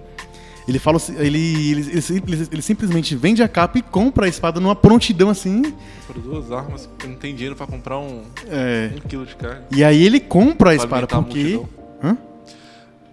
[0.69, 4.61] Ele fala, ele, ele, ele, ele- ele simplesmente vende a capa e compra a espada
[4.61, 5.73] numa prontidão assim.
[6.07, 8.91] Por duas armas, porque não tem dinheiro pra comprar um, É.
[8.95, 9.63] um quilo de carne.
[9.73, 11.39] E aí ele compra a espada a porque.
[11.57, 11.69] multidão.
[12.05, 12.17] Hã?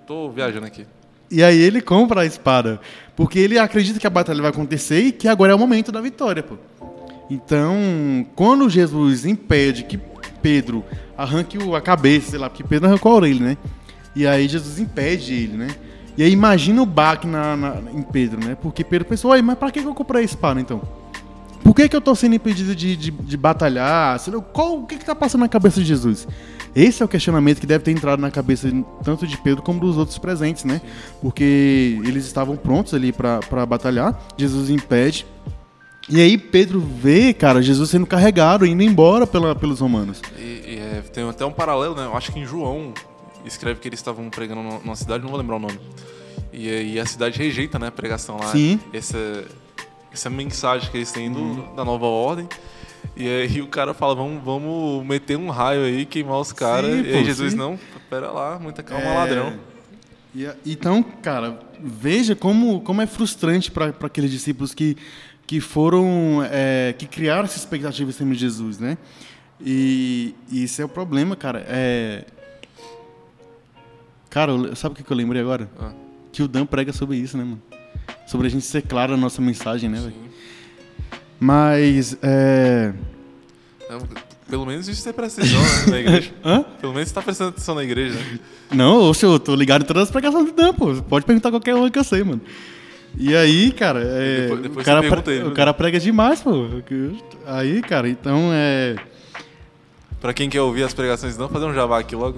[0.07, 0.85] Tô viajando aqui.
[1.29, 2.79] E aí ele compra a espada.
[3.15, 5.99] Porque ele acredita que a batalha vai acontecer e que agora é o momento da
[5.99, 6.55] vitória, pô.
[7.29, 9.99] Então, quando Jesus impede que
[10.41, 10.83] Pedro
[11.17, 13.57] arranque a cabeça, sei lá, porque Pedro arrancou a orelha, né?
[14.15, 15.67] E aí Jesus impede ele, né?
[16.17, 18.55] E aí imagina o baque na, na- em Pedro, né?
[18.61, 20.81] Porque Pedro pensou, "Ué, mas pra que eu comprei a espada então?
[21.67, 24.17] Por que, que eu tô sendo impedido de, de, de batalhar?
[24.53, 26.25] Qual, o que, que tá passando na cabeça de Jesus?
[26.73, 28.71] Esse é o questionamento que deve ter entrado na cabeça
[29.03, 30.79] tanto de Pedro como dos outros presentes, né?
[31.21, 35.25] Porque eles estavam prontos ali pra batalhar, Jesus impede.
[36.07, 40.21] E aí Pedro vê, cara, Jesus sendo carregado, indo embora pela, pelos romanos.
[40.39, 42.05] E, e, é, tem até um paralelo, né?
[42.05, 42.93] Eu acho que em João
[43.43, 45.77] escreve que eles estavam pregando numa- cidade, não vou lembrar o nome.
[46.53, 48.53] E, e a cidade rejeita, né, a pregação lá.
[48.53, 48.79] Sim.
[48.93, 49.43] Essa,
[50.11, 52.47] essa mensagem que eles têm do, da nova ordem.
[53.15, 56.89] E aí o cara fala, vamos, vamos meter um raio aí, queimar os caras.
[57.05, 57.57] E aí Jesus, sim.
[57.57, 59.53] não, pera lá, muita calma, É, ladrão.
[60.35, 64.95] e então, cara, veja como, como é frustrante para aqueles discípulos que,
[65.47, 68.97] que foram, é, que criaram essa expectativa em cima de Jesus, né?
[69.59, 71.65] E, e isso é o problema, cara.
[71.67, 72.25] É...
[74.29, 75.67] Cara, sabe o que que eu lembrei agora?
[75.79, 75.91] Ah.
[76.31, 77.61] Que o Dan prega sobre isso, né, mano?
[78.27, 80.13] Sobre a gente ser claro na nossa mensagem, né, velho?
[81.39, 82.93] Mas, é...
[84.49, 86.31] Pelo menos isso você presta atenção né, na igreja.
[86.43, 86.63] Hã?
[86.79, 88.39] Pelo menos você tá prestando atenção na igreja, né?
[88.71, 90.93] Não, oxe, eu tô ligado em todas as pregações do Dan, pô.
[91.03, 92.41] Pode perguntar qualquer uma que eu sei, mano.
[93.17, 95.45] E aí, cara, é, Depois- depois o, cara pre- né?
[95.45, 96.65] o cara prega demais, pô.
[97.45, 98.95] Aí, cara, então é.
[100.21, 102.37] Pra quem quer ouvir as pregações, não, fazer um jabá aqui logo.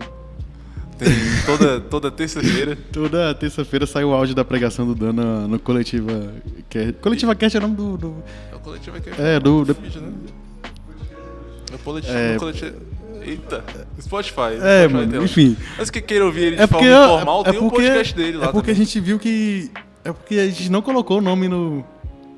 [0.99, 1.07] Tem
[1.45, 2.77] toda, toda terça-feira.
[2.91, 6.33] Toda terça-feira sai o áudio da pregação do Dan no, no Coletiva
[6.69, 6.93] Cast.
[6.93, 7.97] Coletiva Cast é o nome do.
[7.97, 9.09] do- É o coletivo aqui.
[9.17, 9.63] é, do.
[9.65, 10.11] do- Vídeo, né?
[11.71, 12.35] É o coletivo, É.
[12.35, 12.75] o coletivo.
[13.21, 13.63] Eita,
[14.01, 14.41] Spotify.
[14.61, 15.57] É, Spotify mano, tem enfim.
[15.77, 16.85] Mas que queira ouvir ele de É porque.
[16.89, 18.81] forma informal, é tem um porque, podcast dele lá É porque também.
[18.81, 19.71] a gente viu que.
[20.03, 21.83] É porque a gente não colocou o nome no.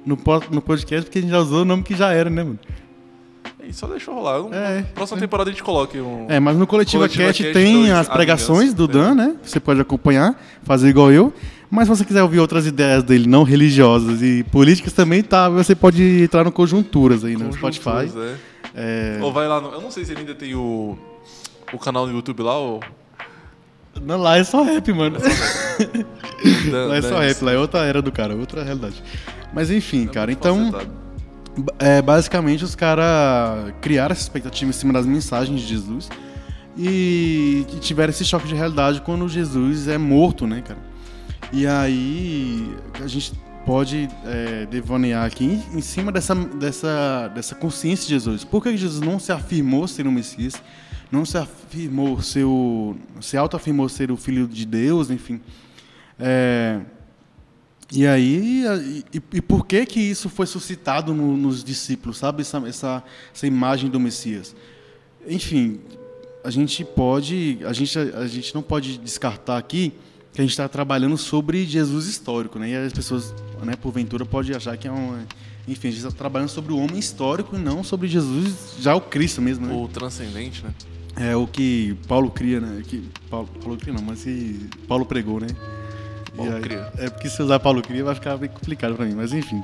[0.04, 0.18] No,
[0.50, 2.58] no podcast, porque a gente já usou o nome que já era, né, mano?
[3.64, 4.42] E só deixou rolar.
[4.42, 4.82] Um- É.
[4.96, 6.26] Próxima temporada a gente coloca um.
[6.30, 9.36] É, mas no Coletiva, Coletiva Cast Cast tem dois, as pregações do Vingança, Dan, né?
[9.44, 11.34] Você pode acompanhar, fazer igual eu.
[11.70, 15.48] Mas se você quiser ouvir outras ideias dele, não religiosas e políticas também, tá?
[15.50, 17.84] Você pode entrar no Conjunturas aí no Spotify.
[18.08, 18.38] Conjunturas,
[18.76, 19.24] É, é.
[19.24, 19.70] Ou vai lá no.
[19.72, 20.98] Eu não sei se ele ainda tem o.
[21.72, 22.82] O canal no YouTube lá, ou.
[24.02, 25.18] não, lá é só rap, mano.
[26.70, 29.02] Dan- lá é só rap, lá é outra era do cara, outra realidade.
[29.54, 30.72] Mas enfim, é cara, então.
[30.72, 31.01] facetado.
[31.80, 36.10] É, basicamente, os caras criaram essa expectativa em cima das mensagens de Jesus
[36.78, 40.80] e, tiveram esse choque de realidade quando Jesus é morto, né, cara?
[41.52, 43.34] E aí a gente
[43.66, 48.44] pode é, devanear aqui em, cima dessa, dessa, dessa consciência de Jesus.
[48.44, 50.54] Por que Jesus não se afirmou ser o Messias?
[51.12, 55.42] Não se afirmou ser o, se autoafirmou ser o Filho de Deus, enfim.
[56.18, 56.80] É,
[57.94, 58.64] e aí,
[59.14, 62.42] e, e por que que isso foi suscitado no- nos discípulos, sabe?
[62.42, 64.56] Essa, essa, essa imagem do Messias.
[65.28, 65.80] Enfim,
[66.44, 69.94] a gente pode, a gente, a gente não pode descartar aqui
[70.34, 72.70] que a gente está trabalhando sobre Jesus histórico, né?
[72.70, 75.20] E as pessoas, né, porventura, podem achar que é um,
[75.68, 79.02] enfim, a gente está trabalhando sobre o homem histórico e não sobre Jesus, já o
[79.02, 79.74] Cristo mesmo, né?
[79.74, 80.74] O transcendente, né?
[81.18, 82.82] É o que Paulo cria, né?
[82.88, 85.48] Que Paulo, Paulo cria não, mas que Paulo pregou, né?
[86.36, 86.92] Paulo aí- cria.
[86.98, 89.62] É porque se usar Paulo cria vai ficar bem complicado pra mim, mas enfim.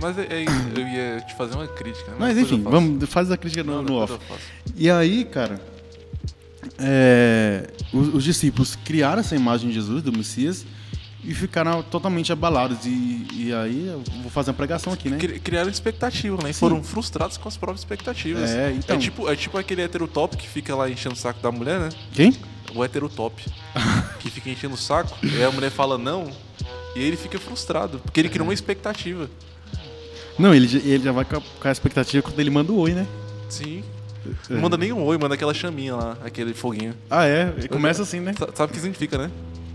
[0.00, 0.44] Mas é, é
[0.76, 2.10] eu ia te fazer uma crítica.
[2.12, 2.16] né?
[2.20, 4.16] Mas depois enfim, vamos faz a crítica no, Não, no off.
[4.76, 5.60] E aí, cara,
[6.78, 10.64] é, os, os discípulos criaram essa imagem de Jesus, do Messias,
[11.24, 12.86] e ficaram totalmente abalados.
[12.86, 15.18] E, e aí eu vou fazer uma pregação aqui, né?
[15.18, 16.50] Cri- Criaram expectativa, né?
[16.50, 18.50] E foram frustrados com as próprias expectativas.
[18.50, 18.96] É, então.
[18.96, 21.80] é, tipo, é tipo aquele hétero top que fica lá enchendo o saco da mulher,
[21.80, 21.88] né?
[22.12, 22.34] Quem?
[22.74, 23.42] O hétero top.
[24.18, 26.30] que fica enchendo o saco, e aí a mulher fala não,
[26.96, 29.28] e ele fica frustrado, porque ele criou uma expectativa.
[30.38, 32.78] Não, ele, já- ele já vai com a, com a expectativa quando ele manda o
[32.78, 33.06] oi, né?
[33.48, 33.82] Sim.
[34.50, 36.94] Não manda nem um oi, manda aquela chaminha lá, aquele foguinho.
[37.10, 37.52] Ah, é?
[37.70, 38.34] Começa assim, né?
[38.38, 39.30] Sa- Sabe o que significa, né?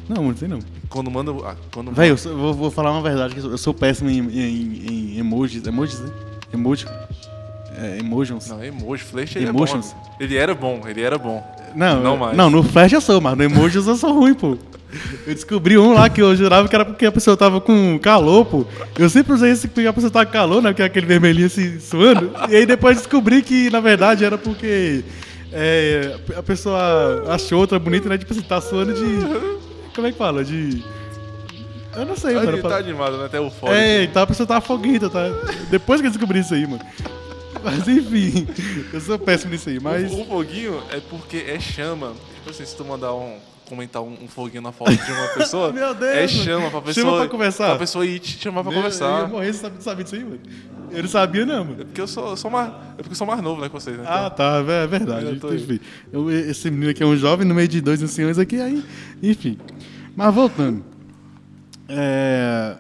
[0.08, 0.60] Não, não sei não.
[0.90, 1.32] Quando manda.
[1.46, 3.74] ah, quando Véi, eu sou- vou, vou falar uma verdade, que eu sou, eu sou
[3.74, 5.66] péssimo em, em- em emojis.
[5.66, 6.12] Emojis, né?
[6.54, 6.86] Emoji.
[7.76, 8.48] É, emojis.
[8.48, 9.92] Não, emoji, flash ele Emotions.
[9.92, 10.16] é bom.
[10.20, 11.44] Ele era bom, ele era bom.
[11.76, 12.38] Não, Não mais.
[12.38, 14.58] Não, no Flash eu sou, mas no emojis eu sou ruim, pô.
[15.26, 18.46] Eu descobri um lá que eu jurava que era porque a pessoa tava com calor,
[18.46, 18.66] pô.
[18.98, 20.70] Eu sempre usei esse porque a pessoa tava com calor, né?
[20.70, 22.32] Porque é aquele vermelhinho assim, suando.
[22.50, 25.04] E aí depois descobri que, na verdade, era porque
[25.52, 28.18] é, a pessoa achou outra bonita, né?
[28.18, 29.54] Tipo assim, tá suando de...
[29.96, 30.44] Como é que fala?
[30.44, 30.84] De...
[31.96, 32.62] Eu não sei, Ele mano.
[32.64, 33.26] tá animado, né?
[33.26, 33.76] Até o fora.
[33.78, 35.30] É, então a pessoa tava foguenta, tá?
[35.70, 36.82] Depois que eu descobri isso aí, mano.
[37.64, 38.48] Mas enfim,
[38.94, 40.12] eu sou péssimo nisso aí, mas...
[40.12, 42.14] O, o foguinho é porque é chama.
[42.36, 43.38] Tipo assim, se tu mandar um.
[43.70, 45.72] comentar um, um foguinho na foto de uma pessoa.
[45.74, 47.06] Meu Deus, É chama pra pessoa.
[47.06, 47.68] Chama pra conversar?
[47.70, 49.28] Pra pessoa ir te chamar pra Eu ia conversar.
[49.30, 50.40] morrer, você sabe, sabe disso aí, mano?
[50.92, 51.76] Eu não sabia, não, É mano.
[51.86, 52.70] porque eu sou, eu sou mais.
[52.70, 54.04] É porque eu sou mais novo, né, que vocês, né?
[54.08, 55.26] Ah, tá, é verdade.
[55.26, 55.54] Eu tô.
[55.54, 55.80] Enfim,
[56.12, 58.84] eu- esse menino aqui é um jovem no meio de dois anciões aqui, aí,
[59.24, 59.58] enfim.
[60.16, 60.84] Mas voltando.
[61.90, 62.76] É,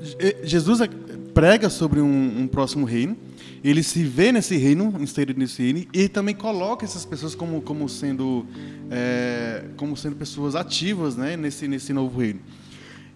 [0.00, 0.88] Je- Jesus é-
[1.32, 3.16] prega sobre um, um próximo reino.
[3.64, 7.88] Ele se vê nesse reino, inserido nesse reino, e também coloca essas pessoas como, como
[7.88, 8.44] sendo
[8.90, 12.40] é, como sendo pessoas ativas, né, nesse nesse novo reino.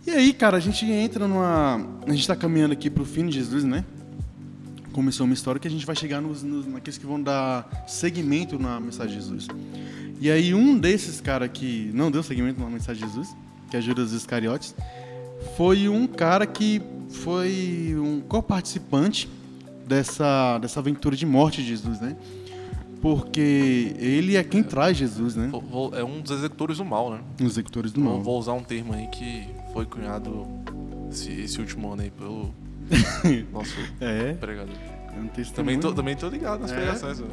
[0.07, 3.27] E aí, cara, a gente entra numa, a gente está caminhando aqui para o fim
[3.27, 3.85] de Jesus, né?
[4.97, 8.59] começou uma história que a gente vai chegar nos, nos, naqueles que vão dar segmento
[8.59, 9.47] na mensagem de Jesus.
[10.19, 13.37] E aí um desses cara que não deu segmento na mensagem de Jesus,
[13.71, 14.75] que é Judas Iscariotes,
[15.55, 16.81] foi um cara que
[17.11, 19.29] foi um co-participante
[19.87, 22.17] dessa, dessa aventura de morte de Jesus, né?
[23.01, 25.51] Porque ele é quem traz Jesus, né?
[25.97, 27.21] É um dos executores do mal, né?
[27.41, 28.23] Os executores do Vou, mal.
[28.23, 30.47] vou usar um termo aí que foi cunhado
[31.11, 32.53] esse, esse último ano aí pelo
[33.53, 34.75] nosso É, pregador.
[35.15, 35.45] é um.
[35.55, 36.75] Também tô, também tô ligado nas É?
[36.75, 37.21] pregações.
[37.21, 37.27] né?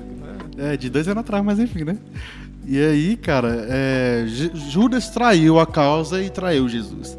[0.57, 1.97] É, de dois anos atrás, mas enfim, né?
[2.67, 7.17] E aí, cara, é, Ju- Judas traiu a causa e traiu Jesus.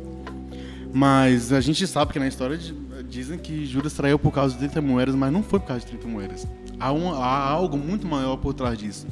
[0.93, 2.73] Mas a gente sabe que na história de-
[3.15, 5.87] dizem que Judas traiu por causa de 30 moedas, mas não foi por causa de
[5.93, 6.47] 30 moedas.
[6.79, 9.07] Há, um- há algo muito maior por trás disso.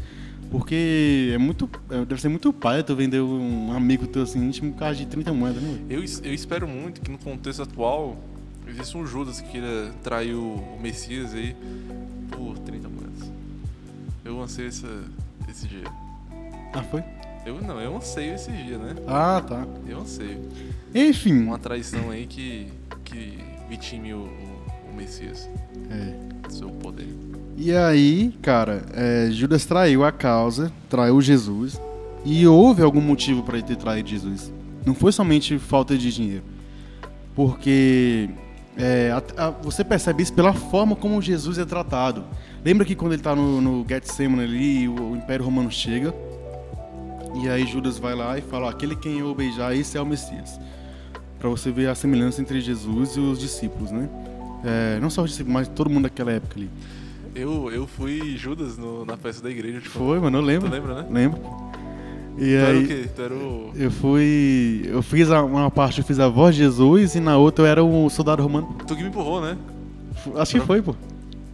[0.51, 4.73] Porque é muito, é, deve ser muito pai tu vender um amigo teu assim íntimo
[4.73, 5.79] por causa de 30 moedas, né?
[5.89, 8.19] Eu, eu espero muito que no contexto atual
[8.69, 11.57] exista um Judas que queira trair o Messias aí
[12.31, 13.33] por 30 moedas.
[14.25, 14.87] Eu essa,
[15.49, 15.85] esse dia.
[16.75, 17.03] Ah, foi?
[17.47, 18.95] Eu não, eu anseio esse dia, né?
[19.07, 19.67] Ah, tá.
[19.87, 20.39] Eu anseio.
[20.95, 21.45] Enfim.
[21.45, 22.69] Uma traição aí que,
[23.05, 23.39] que
[23.73, 25.49] vitime o, o, o Messias
[25.91, 26.15] É.
[26.51, 27.09] seu poder.
[27.57, 31.81] E aí, cara, é, Judas traiu a causa, traiu Jesus,
[32.25, 34.53] e houve algum motivo para ele ter traído Jesus.
[34.85, 36.43] Não foi somente falta de dinheiro.
[37.35, 38.29] Porque
[38.77, 42.25] é, a- a- você percebe isso pela forma como Jesus é tratado.
[42.65, 46.15] Lembra que quando ele está no, no Getsemane ali, o, o Império Romano chega,
[47.43, 50.61] e aí Judas vai lá e fala: aquele quem eu beijar, esse é o Messias.
[51.43, 54.09] Para você ver a semelhança entre Jesus e os discípulos, né?
[54.65, 56.71] É, não só os discípulos, mas todo mundo daquela época ali.
[57.35, 59.81] Eu, eu fui Judas no- na festa da igreja.
[59.81, 60.69] Tipo, Foi, mano, eu lembro.
[60.71, 61.07] Tu lembra, né?
[61.11, 61.41] Lembro.
[62.39, 63.09] E Tu era o aí, quê?
[63.17, 63.73] Tu era o.
[63.75, 64.83] eu fui.
[64.89, 67.69] Eu fiz a- uma parte, eu fiz a voz de Jesus e na outra eu
[67.69, 68.77] era um soldado romano.
[68.87, 69.59] Tu que me empurrou, né?
[70.37, 70.95] Acho que foi, pô.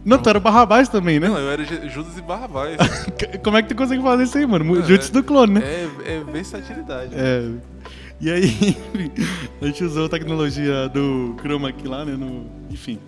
[0.05, 1.27] Não, tu era Barrabás também, né?
[1.27, 2.77] Não, eu era Judas e Barrabás.
[3.43, 4.63] Como é que tu consegue fazer isso aí, mano?
[4.65, 5.61] Não, Jutsu é- do clone, né?
[5.63, 7.11] é, é versatilidade.
[7.15, 7.49] É.
[8.21, 8.45] E aí,
[8.93, 9.11] enfim,
[9.61, 12.17] a gente usou a tecnologia do Chroma key lá, né?
[12.17, 12.45] No...
[12.69, 12.99] Enfim.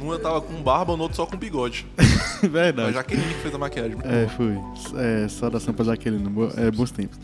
[0.00, 1.86] Um eu tava com barba, no outro só com bigode.
[2.42, 2.92] Verdade.
[2.92, 3.96] Jaqueline que fez a maquiagem.
[4.04, 4.58] É, foi.
[4.98, 6.24] É, saudação pra Jaqueline,
[6.56, 7.18] é, bons tempos.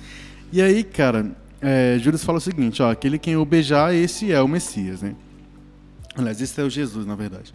[0.52, 1.30] E aí, cara,
[1.60, 5.14] é, Judas fala o seguinte, ó, aquele quem eu beijar, esse é o Messias, né?
[6.14, 7.52] Aliás, esse é o Jesus, na verdade.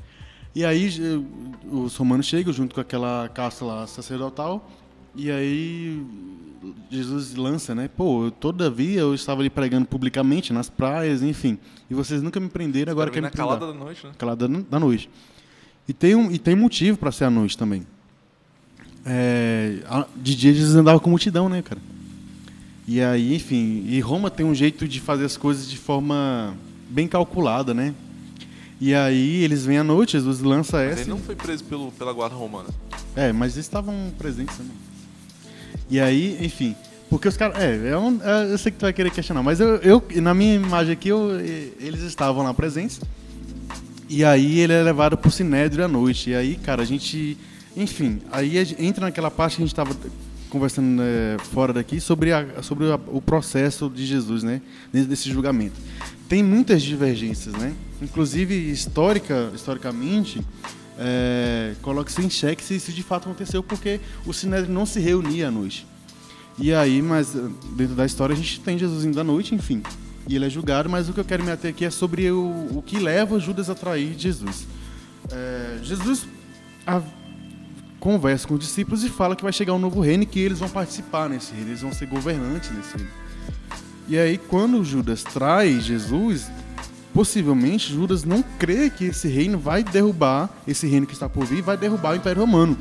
[0.54, 0.90] E aí,
[1.72, 4.70] os romanos chegam junto com aquela caça lá sacerdotal,
[5.16, 6.04] e aí
[6.90, 7.88] Jesus lança, né?
[7.96, 11.58] Pô, eu- todavia eu estava ali pregando publicamente nas praias, enfim,
[11.90, 14.12] e vocês nunca me prenderam, agora querem me prender calada da noite, né?
[14.18, 15.10] calada da noite.
[15.88, 17.86] E tem, um, e tem motivo para ser à noite também.
[19.06, 19.80] É,
[20.16, 21.82] de dia eles andavam com multidão, né, cara?
[22.88, 26.56] E aí, enfim, e Roma tem um jeito de fazer as coisas de forma
[26.90, 27.94] bem calculada, né?
[28.80, 31.02] E aí eles vêm à noite, Jesus lança Mas essa.
[31.02, 32.70] ele não foi preso pelo, pela guarda romana.
[33.16, 34.72] É, mas eles estavam presentes também.
[35.92, 36.76] E aí, enfim,
[37.10, 37.58] porque os caras.
[37.62, 40.34] É, é um- é, eu sei que tu vai querer questionar, mas eu, eu na
[40.34, 43.00] minha imagem aqui, eu- eles estavam lá presentes.
[44.10, 46.30] E aí ele é levado pro Sinédrio à noite.
[46.32, 47.38] E aí, cara, a gente.
[47.76, 49.96] Enfim, aí entra naquela parte que a gente estava
[50.50, 54.62] conversando é, fora daqui sobre, a- sobre a- o processo de Jesus, né?
[54.92, 55.76] Dentro desse julgamento.
[56.28, 57.74] Tem muitas divergências, né?
[58.02, 60.42] Inclusive, histórica, historicamente,
[61.04, 65.48] é, coloca-se em xeque se isso de fato aconteceu, porque o Sinédrio não se reunia
[65.48, 65.86] à noite.
[66.60, 67.40] E aí, mas eh,
[67.76, 69.82] dentro da história a gente tem Jesus indo à noite, enfim.
[70.28, 72.68] E ele é julgado, mas o que eu quero me ater aqui é sobre o,
[72.76, 74.68] o que leva Judas a trair Jesus.
[75.32, 76.28] É, Jesus
[76.86, 77.02] a-
[78.00, 80.60] conversa com os discípulos e fala que vai chegar um novo reino e que eles
[80.60, 83.12] vão participar nesse reino, eles vão ser governantes nesse reino.
[84.08, 86.48] E aí, quando Judas trai Jesus,
[87.14, 91.62] possivelmente Judas não crê que esse reino vai derrubar, esse reino que está por vir,
[91.62, 92.78] vai derrubar o Império Romano.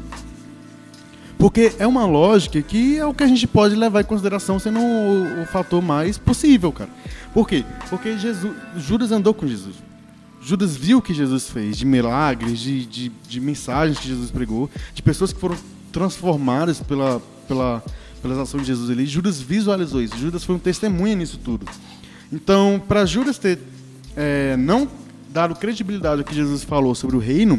[1.39, 4.79] Porque é uma lógica que é o que a gente pode levar em consideração sendo
[4.79, 6.91] o, o fator mais possível, cara.
[7.33, 7.65] Por quê?
[7.89, 9.77] Porque Jesus, Judas andou com Jesus.
[10.43, 14.71] Judas viu o que Jesus fez, de milagres, de, de, de mensagens que Jesus pregou,
[14.95, 15.57] de pessoas que foram
[15.93, 17.83] transformadas pela, pela,
[18.23, 19.07] pelas ações de Jesus ali.
[19.07, 20.17] Judas visualizou isso.
[20.19, 21.67] Judas foi um testemunha nisso tudo.
[22.33, 23.59] Então, para Judas ter
[24.21, 24.87] é, não
[25.31, 27.59] dado credibilidade ao que Jesus falou sobre o reino,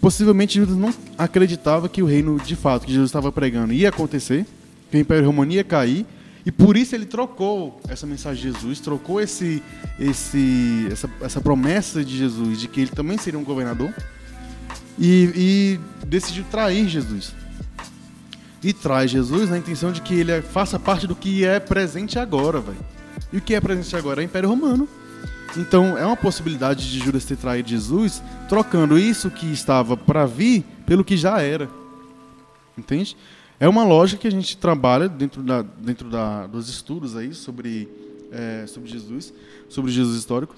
[0.00, 4.44] possivelmente Judas não acreditava que o reino de fato que Jesus estava pregando ia acontecer,
[4.90, 6.04] que o Império Romano ia cair,
[6.44, 9.62] e por isso ele trocou essa mensagem de Jesus, trocou esse,
[9.98, 13.94] esse, essa, essa promessa de Jesus de que ele também seria um governador,
[14.98, 17.32] e, e decidiu trair Jesus.
[18.62, 22.60] E traz Jesus na intenção de que ele faça parte do que é presente agora,
[22.60, 22.76] velho.
[23.32, 24.88] E o que é presente agora é o Império Romano.
[25.56, 30.64] Então é uma possibilidade de Judas ter traído Jesus, trocando isso que estava para vir
[30.86, 31.68] pelo que já era.
[32.78, 33.16] Entende?
[33.58, 37.88] É uma lógica que a gente trabalha dentro, da, dentro da, dos estudos aí sobre,
[38.32, 39.34] é, sobre Jesus,
[39.68, 40.54] sobre Jesus histórico,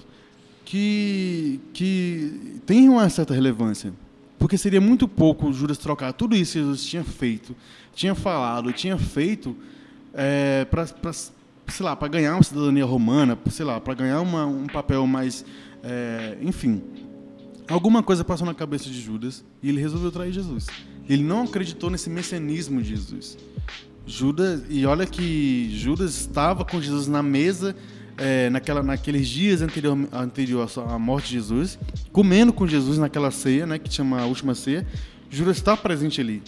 [0.63, 3.91] que, que tem uma certa relevância.
[4.39, 7.55] Porque seria muito pouco Judas trocar tudo isso que Jesus tinha feito,
[7.93, 9.55] tinha falado, tinha feito
[10.13, 10.85] é, para
[11.67, 15.45] sei lá, para ganhar uma cidadania romana, sei lá, para ganhar uma, um papel mais,
[15.83, 16.81] é, enfim,
[17.67, 20.67] alguma coisa passou na cabeça de Judas e ele resolveu trair Jesus.
[21.07, 23.37] Ele não acreditou nesse messianismo de Jesus.
[24.05, 27.75] Judas e olha que Judas estava com Jesus na mesa
[28.17, 31.79] é, naquela, naqueles dias anterior, anterior à morte de Jesus,
[32.11, 34.85] comendo com Jesus naquela ceia, né, que chama a última ceia.
[35.29, 36.43] Judas está presente ali.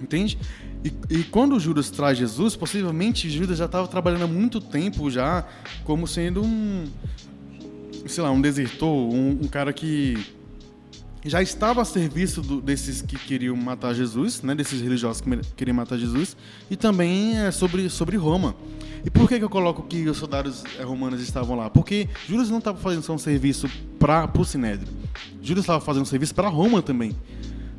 [0.00, 0.38] Entende?
[0.84, 5.46] E, e quando Judas traz Jesus, possivelmente Judas já estava trabalhando há muito tempo já
[5.84, 6.84] como sendo um,
[8.06, 10.16] sei lá, um desertor, um, um cara que
[11.22, 15.74] já estava a serviço do- desses que queriam matar Jesus, né, desses religiosos que queriam
[15.74, 16.34] matar Jesus,
[16.70, 18.54] e também é sobre, sobre Roma.
[19.04, 21.68] E por que, que eu coloco que os soldados eh, romanos estavam lá?
[21.68, 23.68] Porque Judas não estava fazendo só um serviço
[23.98, 24.88] para o Sinédrio.
[25.42, 27.14] Judas estava fazendo um serviço para Roma também.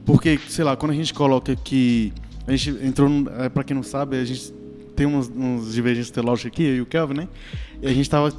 [0.03, 2.11] Porque, sei lá, quando a gente coloca que.
[2.47, 3.09] A gente entrou.
[3.53, 4.53] para quem não sabe, a gente
[4.95, 7.27] tem uns, uns divergências teológicas aqui, eu e o Kelvin, né?
[7.81, 8.31] E a gente estava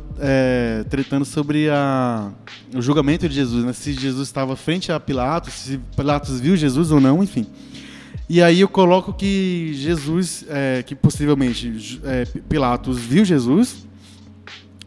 [0.88, 2.30] tratando sobre a,
[2.74, 3.72] o julgamento de Jesus, né?
[3.72, 7.46] Se Jesus estava frente a Pilatos, se Pilatos viu Jesus ou não, enfim.
[8.28, 13.86] E aí eu coloco que Jesus, é, que possivelmente é, Pilatos viu Jesus,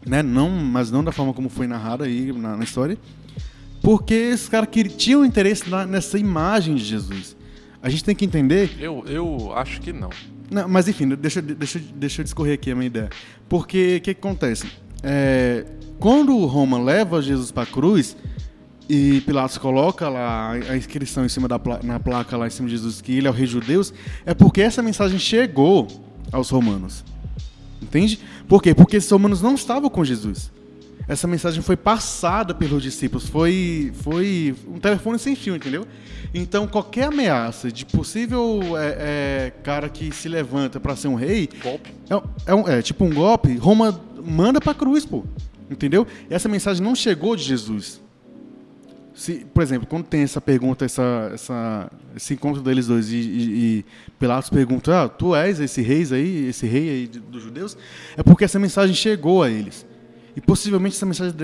[0.04, 0.22] né?
[0.22, 2.96] Não, mas não da forma como foi narrado aí na, na história,
[3.82, 7.35] porque esses caras que tinham interesse na- nessa imagem de Jesus.
[7.86, 10.10] A gente tem que entender Eu, eu acho que não.
[10.50, 13.10] não, mas enfim, deixa, eu- deixa, deixa eu discorrer aqui a minha ideia.
[13.48, 14.66] Porque o que, que acontece?
[15.04, 15.64] É,
[16.00, 18.16] quando Roma leva Jesus para a cruz,
[18.88, 22.68] e Pilatos coloca lá a inscrição em cima da pla na placa lá em cima
[22.68, 25.86] de Jesus que ele é o rei judeus, é porque essa mensagem chegou
[26.32, 27.04] aos romanos.
[27.80, 28.18] Entende?
[28.48, 28.74] Por quê?
[28.74, 30.50] Porque esses romanos não estavam com Jesus.
[31.08, 35.86] Essa mensagem foi passada pelos discípulos, foi, foi um telefone sem fio, entendeu?
[36.34, 41.48] Então, qualquer ameaça de possível é, é, cara que se levanta para ser um rei.
[41.62, 41.94] Golpe.
[42.10, 45.24] É, é, um, é, tipo um golpe, Roma manda pra cruz, pô.
[45.70, 46.06] Entendeu?
[46.28, 48.00] E essa mensagem não chegou de Jesus.
[49.14, 53.40] Se, por exemplo, quando tem essa pergunta, essa, essa, esse encontro deles dois, e, e,
[53.78, 53.84] e
[54.18, 57.78] Pilatos pergunta: ah, Tu és esse rei aí, esse rei aí dos judeus?
[58.16, 59.86] É porque essa mensagem chegou a eles.
[60.36, 61.34] E possivelmente essa mensagem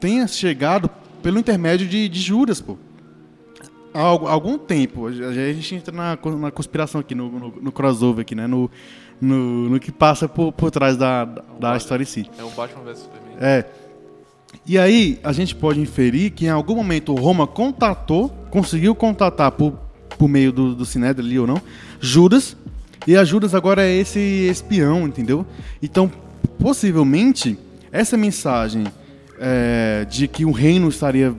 [0.00, 0.90] tenha chegado
[1.22, 2.76] pelo intermédio de, de Judas, pô.
[3.92, 5.06] Há algum tempo.
[5.06, 8.46] A gente entra na, na conspiração aqui, no, no, no, crossover aqui, né?
[8.46, 8.68] No,
[9.20, 12.28] no, no que passa por, por trás da, da história em si.
[12.36, 13.36] É o Batman vs Superman.
[13.40, 13.64] É.
[14.66, 19.78] E aí, a gente pode inferir que em algum momento Roma contatou, conseguiu contatar por,
[20.18, 21.60] por meio do, do Sinédrio ali ou não,
[22.00, 22.56] Judas,
[23.06, 25.46] e a Judas agora é esse espião, entendeu?
[25.82, 26.10] Então,
[26.58, 27.58] possivelmente,
[27.94, 28.84] essa mensagem
[29.38, 31.32] é, de que o reino estaria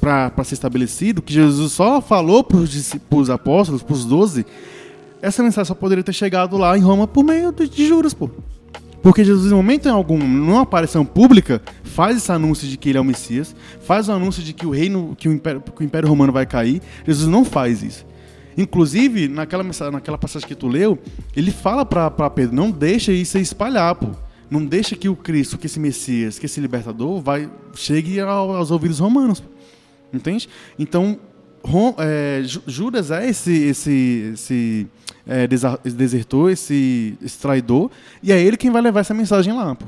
[0.00, 4.44] para ser estabelecido, que Jesus só falou para os apóstolos, para os doze,
[5.22, 8.28] essa mensagem só poderia ter chegado lá em Roma por meio de, de juros, pô.
[9.00, 13.00] Porque Jesus, em momento algum, numa aparição pública, faz esse anúncio de que ele é
[13.00, 16.08] o Messias, faz o anúncio de que o reino, que o Império, que o Império
[16.08, 16.82] Romano vai cair.
[17.06, 18.04] Jesus não faz isso.
[18.58, 20.98] Inclusive, naquela, naquela passagem que tu leu,
[21.36, 24.08] ele fala para Pedro: não deixa isso se espalhar, pô.
[24.50, 28.98] Não deixa que o Cristo, que esse Messias, que esse libertador, vai chegue aos ouvidos
[28.98, 29.42] romanos.
[30.12, 30.48] Entende?
[30.76, 31.18] Então,
[31.98, 34.86] é, Judas é esse, esse, esse
[35.26, 37.90] é, desertor, esse, esse, traidor,
[38.22, 39.74] e é ele quem vai levar essa mensagem lá.
[39.74, 39.86] Pô.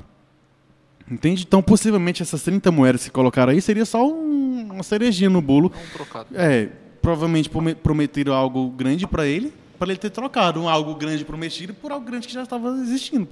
[1.11, 1.45] Entende?
[1.47, 5.73] Então, possivelmente, essas 30 moedas que colocaram aí seria só um, uma cerejinha no bolo.
[5.77, 6.29] Um trocado.
[6.35, 6.69] É,
[7.01, 7.51] provavelmente
[7.83, 12.29] prometeram algo grande para ele, para ele ter trocado algo grande prometido por algo grande
[12.29, 13.29] que já estava existindo.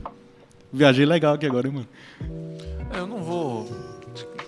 [0.73, 1.89] Viajei legal aqui agora, hein, mano.
[2.93, 3.69] É, eu não vou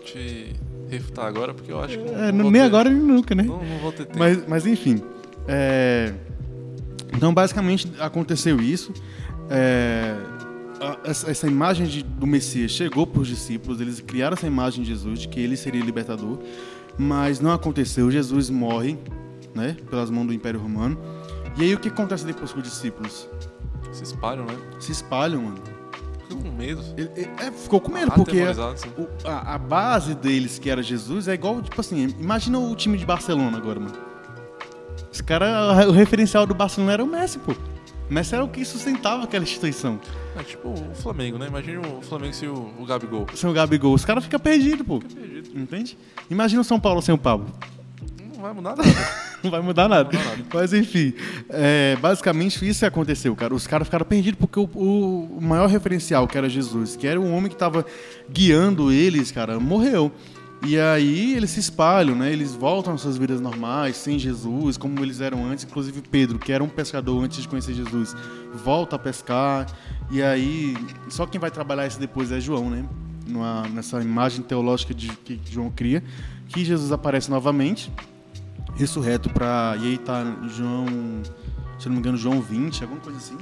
[0.04, 0.54] te
[0.88, 2.04] refutar agora, porque eu acho que.
[2.04, 2.66] Não, é, não nem ter...
[2.66, 3.42] agora nem nunca, né?
[3.42, 4.18] Não, não vou ter tempo.
[4.18, 5.02] Mas, mas enfim.
[5.48, 6.12] É...
[7.14, 8.92] Então, basicamente, aconteceu isso.
[9.50, 10.16] É...
[11.04, 14.88] Essa, essa, imagem de, do Messias chegou para os discípulos, eles criaram essa imagem de
[14.88, 16.40] Jesus, de que ele seria libertador,
[16.98, 18.10] mas não aconteceu.
[18.10, 18.98] Jesus morre,
[19.54, 20.98] né, pelas mãos do Império Romano.
[21.56, 23.28] E aí o que acontece depois com os discípulos?
[23.92, 24.56] Se espalham, né?
[24.80, 25.62] Se espalham, mano.
[26.36, 26.82] Ficou com medo.
[26.96, 31.28] Ele, ele, é, ficou com medo, porque o, a, a, base deles, que era Jesus,
[31.28, 33.94] é igual, tipo assim, imagina o time de Barcelona agora, mano.
[35.12, 37.52] Os caras, o referencial do Barcelona era o Messi, pô.
[37.52, 40.00] O Messi era o que sustentava aquela instituição.
[40.36, 41.46] É tipo o Flamengo, né?
[41.46, 43.26] Imagina o Flamengo sem o, o Gabigol.
[43.34, 43.94] Sem o Gabigol.
[43.94, 45.00] Os caras ficam perdidos, pô.
[45.00, 45.58] Fica perdido.
[45.58, 45.98] Entende?
[46.30, 47.46] Imagina o São Paulo sem o Pablo.
[48.42, 48.90] Não vai mudar nada.
[49.42, 50.10] não vai mudar nada.
[50.10, 50.44] Vai mudar nada.
[50.52, 51.14] Mas enfim,
[51.48, 53.54] é, basicamente isso aconteceu, cara.
[53.54, 57.32] Os caras ficaram perdidos porque o, o, maior referencial, que era Jesus, que era o
[57.32, 57.86] homem que estava
[58.28, 60.10] guiando eles, cara, morreu.
[60.64, 62.32] E aí eles se espalham, né?
[62.32, 65.64] Eles voltam às suas vidas normais, sem Jesus, como eles eram antes.
[65.64, 68.14] Inclusive Pedro, que era um pescador antes de conhecer Jesus,
[68.54, 69.66] volta a pescar.
[70.10, 70.76] E aí,
[71.08, 72.84] só quem vai trabalhar isso depois é João, né?
[73.26, 76.02] Numa, nessa imagem teológica de, que João cria,
[76.48, 77.90] que Jesus aparece novamente
[78.74, 79.76] ressurreto para.
[79.80, 80.86] E aí tá João,
[81.78, 83.36] se não me engano, João 20, alguma coisa assim.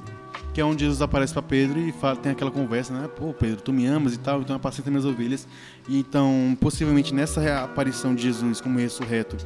[0.53, 3.09] Que é onde Jesus aparece para Pedro e fala, tem aquela conversa, né?
[3.09, 5.47] Pô, Pedro, tu me amas e tal, então apacenta minhas ovelhas.
[5.89, 9.37] E então, possivelmente nessa aparição de Jesus como ressurreto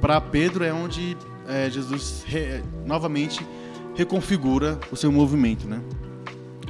[0.00, 1.16] para Pedro é onde
[1.48, 3.46] é, Jesus re, novamente
[3.94, 5.80] reconfigura o seu movimento, né?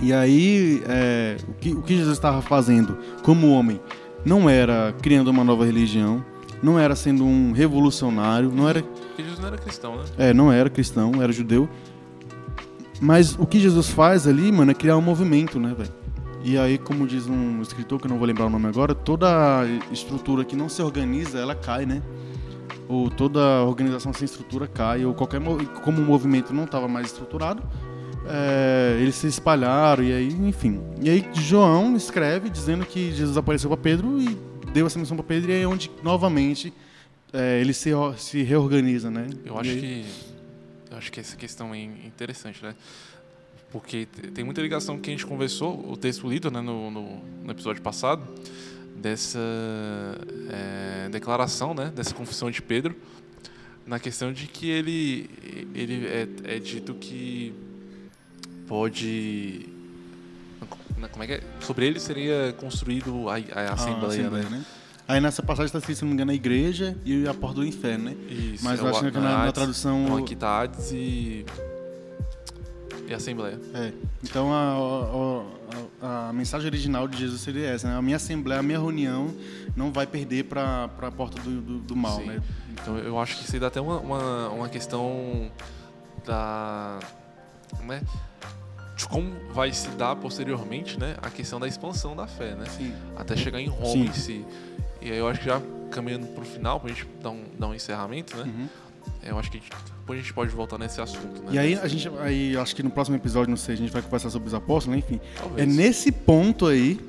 [0.00, 3.80] E aí, é, o, que, o que Jesus estava fazendo como homem
[4.24, 6.24] não era criando uma nova religião,
[6.62, 8.82] não era sendo um revolucionário, não era.
[8.82, 10.04] Porque Jesus não era cristão, né?
[10.16, 11.68] É, não era cristão, era judeu.
[13.00, 15.90] Mas o que Jesus faz ali, mano, é criar um movimento, né, velho?
[16.44, 19.64] E aí, como diz um escritor que eu não vou lembrar o nome agora, toda
[19.90, 22.02] estrutura que não se organiza, ela cai, né?
[22.88, 25.40] Ou toda organização sem estrutura cai, ou qualquer
[25.84, 27.62] como o movimento não estava mais estruturado,
[28.26, 30.80] é, eles se espalharam e aí, enfim.
[31.00, 35.24] E aí João escreve dizendo que Jesus apareceu para Pedro e deu essa missão para
[35.24, 36.72] Pedro e é onde novamente
[37.32, 39.28] é, ele se, se reorganiza, né?
[39.44, 40.04] Eu acho que
[40.90, 42.74] eu acho que essa questão é interessante, né?
[43.70, 47.50] Porque tem muita ligação que a gente conversou, o texto lido né, no, no, no
[47.50, 48.22] episódio passado,
[48.94, 49.38] dessa
[50.50, 52.94] é, declaração, né, dessa confissão de Pedro,
[53.86, 55.30] na questão de que ele,
[55.74, 57.54] ele é, é dito que
[58.68, 59.71] pode
[61.08, 61.40] como é que é?
[61.60, 64.46] Sobre ele seria construído a, a Assembleia, ah, né?
[64.50, 64.64] né?
[65.08, 67.66] Aí nessa passagem está escrito, se não me engano, a igreja e a porta do
[67.66, 68.16] inferno, né?
[68.28, 68.64] Isso.
[68.64, 70.04] Mas é eu o acho que na, na Hades, tradução.
[70.04, 71.44] Então aqui tá Hades e.
[73.08, 73.60] E Assembleia.
[73.74, 73.92] É.
[74.22, 75.44] Então a,
[76.02, 77.96] a- a- mensagem original de Jesus seria essa, né?
[77.96, 79.34] A minha assembleia, a minha reunião
[79.76, 82.26] não vai perder para a porta do, do, do mal, Sim.
[82.26, 82.42] né?
[82.70, 85.50] Então eu acho que isso aí dá até uma, uma, uma questão
[86.24, 87.00] da.
[87.84, 88.02] Né?
[88.96, 91.16] De como vai se dar posteriormente, né?
[91.22, 92.64] A questão da expansão da fé, né?
[92.76, 92.92] Sim.
[93.16, 94.04] Até chegar em Roma Sim.
[94.04, 94.44] em si.
[95.00, 97.74] E aí eu acho que já caminhando pro final, pra gente dar um, dar um
[97.74, 98.44] encerramento, né?
[98.44, 98.68] Uhum.
[99.22, 101.48] Eu acho que a gente- depois a gente pode voltar nesse assunto, né?
[101.52, 104.02] E aí a gente, aí acho que no próximo episódio, não sei, a gente vai
[104.02, 105.04] conversar sobre os apóstolos, né?
[105.06, 105.20] enfim.
[105.36, 105.62] Talvez.
[105.62, 107.00] É nesse ponto aí,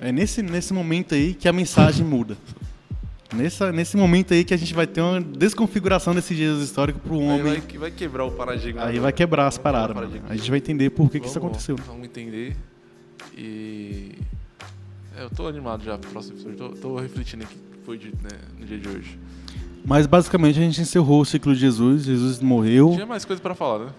[0.00, 2.36] é nesse, nesse momento aí que a mensagem muda.
[3.34, 7.14] Nessa, nesse momento aí que a gente vai ter uma desconfiguração desse Jesus histórico pro
[7.18, 7.42] Aí homem.
[7.44, 8.84] vai, que- vai quebrar o paradigma.
[8.84, 9.96] Aí do- vai quebrar as vai o paradas.
[10.28, 11.76] A gente vai entender por que, que isso Vamos- aconteceu.
[11.76, 11.82] né?
[11.86, 12.56] Vamos entender.
[13.36, 14.12] E.
[15.16, 16.58] é, eu tô animado já pro próximo episódio.
[16.58, 19.18] Tô, tô refletindo aqui o que foi dito né, no dia de hoje.
[19.84, 22.04] Mas basicamente a gente encerrou o ciclo de Jesus.
[22.04, 22.90] Jesus morreu.
[22.92, 23.92] Tinha mais coisa pra falar, né?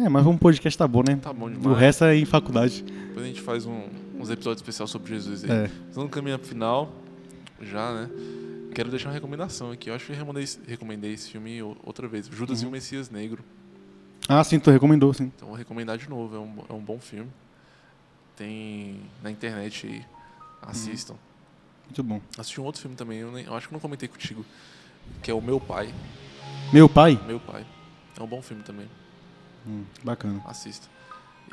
[0.00, 1.16] É, mas um podcast tá bom, né?
[1.16, 1.78] Tá bom O demais.
[1.78, 2.82] resto é em faculdade.
[2.82, 3.84] Depois a gente faz um-
[4.18, 5.50] uns episódios especiais sobre Jesus aí.
[5.50, 5.70] É.
[5.92, 6.92] Vamos caminhar pro final,
[7.62, 8.08] já, né?
[8.74, 9.90] Quero deixar uma recomendação aqui.
[9.90, 12.26] Eu acho que eu recomendei, esse- recomendei esse filme outra vez.
[12.28, 12.66] Judas Uhum.
[12.66, 13.44] e o Messias Negro.
[14.28, 15.32] Ah, sim, tu recomendou, sim.
[15.36, 16.36] Então vou recomendar de novo.
[16.36, 17.30] É um, é um bom filme.
[18.36, 20.04] Tem na internet aí.
[20.62, 21.14] Assistam.
[21.86, 22.20] Muito bom.
[22.38, 24.44] Assisti um outro filme também, eu, nem- eu acho que não comentei contigo.
[25.22, 25.92] Que é o Meu Pai.
[26.72, 27.20] Meu pai?
[27.26, 27.66] Meu Pai.
[28.16, 28.86] É um bom filme também.
[29.66, 30.40] Hum, bacana.
[30.46, 30.86] Assista.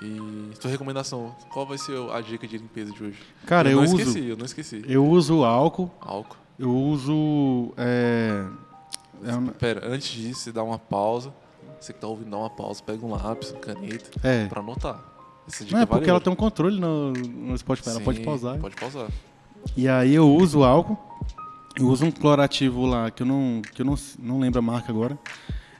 [0.01, 3.19] E sua recomendação, qual vai ser a dica de limpeza de hoje?
[3.47, 3.97] Cara, eu, não uso.
[3.97, 4.83] esqueci, eu não esqueci.
[4.87, 5.91] Eu uso álcool.
[5.99, 6.37] Álcool.
[6.59, 7.73] Eu uso.
[7.77, 8.45] É,
[9.23, 11.33] é, Pera, antes disso, você dá uma pausa.
[11.79, 14.47] Você que tá ouvindo, dá uma pausa, pega um lápis, uma caneta, é.
[14.47, 14.99] pra anotar.
[15.47, 16.23] Essa dica Não, é porque ela ouro.
[16.23, 18.57] tem um controle no, no Spotify, ela pode Sim, pausar.
[18.57, 19.07] Pode pausar.
[19.75, 20.97] E aí eu uso álcool.
[21.79, 24.91] Eu uso um clorativo lá, que eu não, que eu não, não lembro a marca
[24.91, 25.17] agora.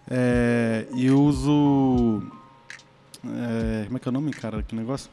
[0.10, 2.22] É, e eu uso.
[3.26, 4.62] é, como é que é o nome, cara?
[4.62, 5.10] Que negócio?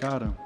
[0.00, 0.36] Cara.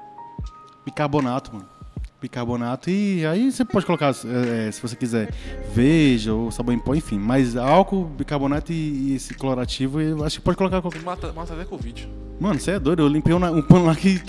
[0.85, 1.76] Bicarbonato, mano.
[2.21, 2.89] Bicarbonato.
[2.89, 5.31] E aí você pode colocar, é, se você quiser,
[5.73, 7.19] veja ou sabão em pó, enfim.
[7.19, 11.01] Mas álcool, bicarbonato e, e esse clorativo, eu acho que pode colocar qualquer.
[11.03, 12.09] Mata, mata até Covid.
[12.39, 13.01] Mano, você é doido.
[13.03, 14.19] Eu limpei um, um pano lá que.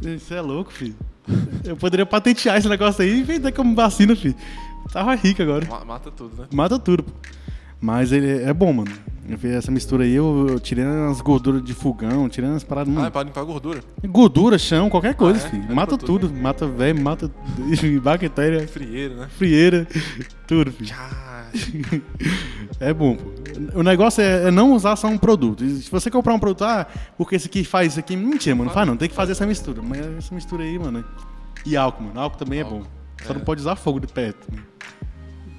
[0.00, 0.96] Você é louco, filho.
[1.64, 4.34] Eu poderia patentear esse negócio aí e vender como vacina, filho.
[4.92, 5.64] Tava rico agora.
[5.66, 6.48] Ma- Mata tudo, né?
[6.52, 7.12] Mata tudo, pô.
[7.84, 8.90] Mas ele é bom, mano.
[9.28, 12.88] Eu fiz essa mistura aí, eu, eu tirei umas gorduras de fogão, tirei umas paradas.
[12.94, 13.10] Ah, é mano.
[13.10, 13.80] pra limpar gordura.
[14.06, 15.50] Gordura, chão, qualquer coisa, Ah, é?
[15.50, 15.64] filho.
[15.70, 16.34] É Mata tudo, tudo.
[16.42, 17.30] Mata velho, mata
[18.02, 19.28] bactéria, Frieira, né?
[19.36, 19.86] frieira,
[20.46, 20.94] tudo, filho.
[22.80, 23.78] É bom, pô.
[23.78, 25.62] O negócio é, é não usar só um produto.
[25.68, 26.86] Se você comprar um produto, ah,
[27.18, 28.68] porque esse aqui faz isso aqui, mentira, mano.
[28.68, 29.82] Não faz não, tem que fazer essa mistura.
[29.82, 31.04] Mas essa mistura aí, mano.
[31.66, 32.18] E álcool, mano.
[32.20, 32.78] Álcool também é Álcool.
[32.80, 32.86] bom.
[33.24, 33.36] Só É.
[33.36, 34.46] não pode usar fogo de perto.
[34.52, 34.58] né?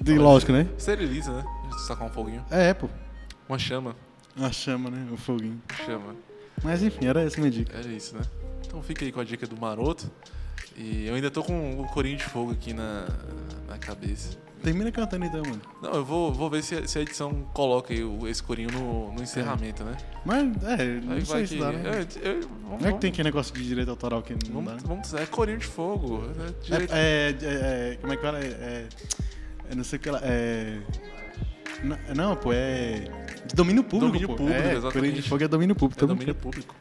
[0.00, 0.68] De lógico, né?
[0.78, 1.42] Esteriliza, né?
[1.76, 2.44] Sacar um foguinho.
[2.50, 2.88] É, pô.
[3.48, 3.94] Uma chama.
[4.40, 5.06] A chama, né?
[5.12, 5.60] O foguinho.
[5.84, 6.14] Chama.
[6.62, 7.76] Mas enfim, era essa minha dica.
[7.76, 8.22] Era isso, né?
[8.66, 10.10] Então fica aí com a dica do maroto.
[10.76, 13.06] E eu ainda tô com o corinho de fogo aqui na,
[13.68, 14.36] na cabeça.
[14.62, 15.60] Termina cantando então, mano.
[15.82, 18.70] Não, eu vou, vou ver se, a- se a edição coloca aí o- esse corinho
[18.72, 19.96] no, no encerramento, né?
[20.24, 21.60] Mas, é, não Aí sei vai se que.
[21.60, 21.90] dá, né?
[22.00, 22.32] é,
[22.64, 24.80] vamos, Não é que tem aquele negócio de direito autoral que não vamos, dá, né?
[24.84, 26.18] vamos, é corinho de fogo.
[26.28, 26.52] Né?
[26.62, 28.38] Direito- É, é, é, é, como é que fala?
[28.40, 28.88] É, é,
[29.70, 30.20] é não sei o que lá.
[30.22, 30.80] É.
[31.82, 33.04] Não, não, pô, é.
[33.46, 34.06] De domínio público.
[34.06, 34.36] Domínio pô.
[34.36, 35.16] público, é, exatamente.
[35.16, 36.04] De Fogo é domínio público.
[36.04, 36.74] É domínio público.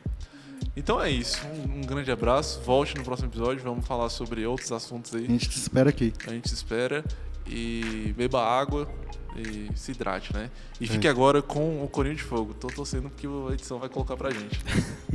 [0.75, 1.41] Então é isso.
[1.45, 2.61] Um, um grande abraço.
[2.61, 3.63] Volte no próximo episódio.
[3.63, 5.25] Vamos falar sobre outros assuntos A aí.
[5.25, 6.13] gente te espera aqui.
[6.27, 7.03] A gente se espera.
[7.47, 8.89] E beba água
[9.37, 10.49] e se hidrate, né?
[10.49, 10.83] É.
[10.83, 12.53] E fique agora com o Corinho de Fogo.
[12.53, 14.59] Tô torcendo que a edição vai colocar pra gente.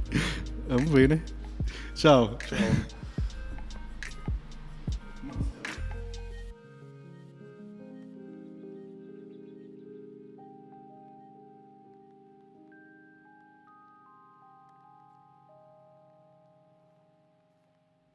[0.69, 1.21] Vamos ver, né?
[1.95, 2.39] Tchau.
[2.47, 2.59] Tchau.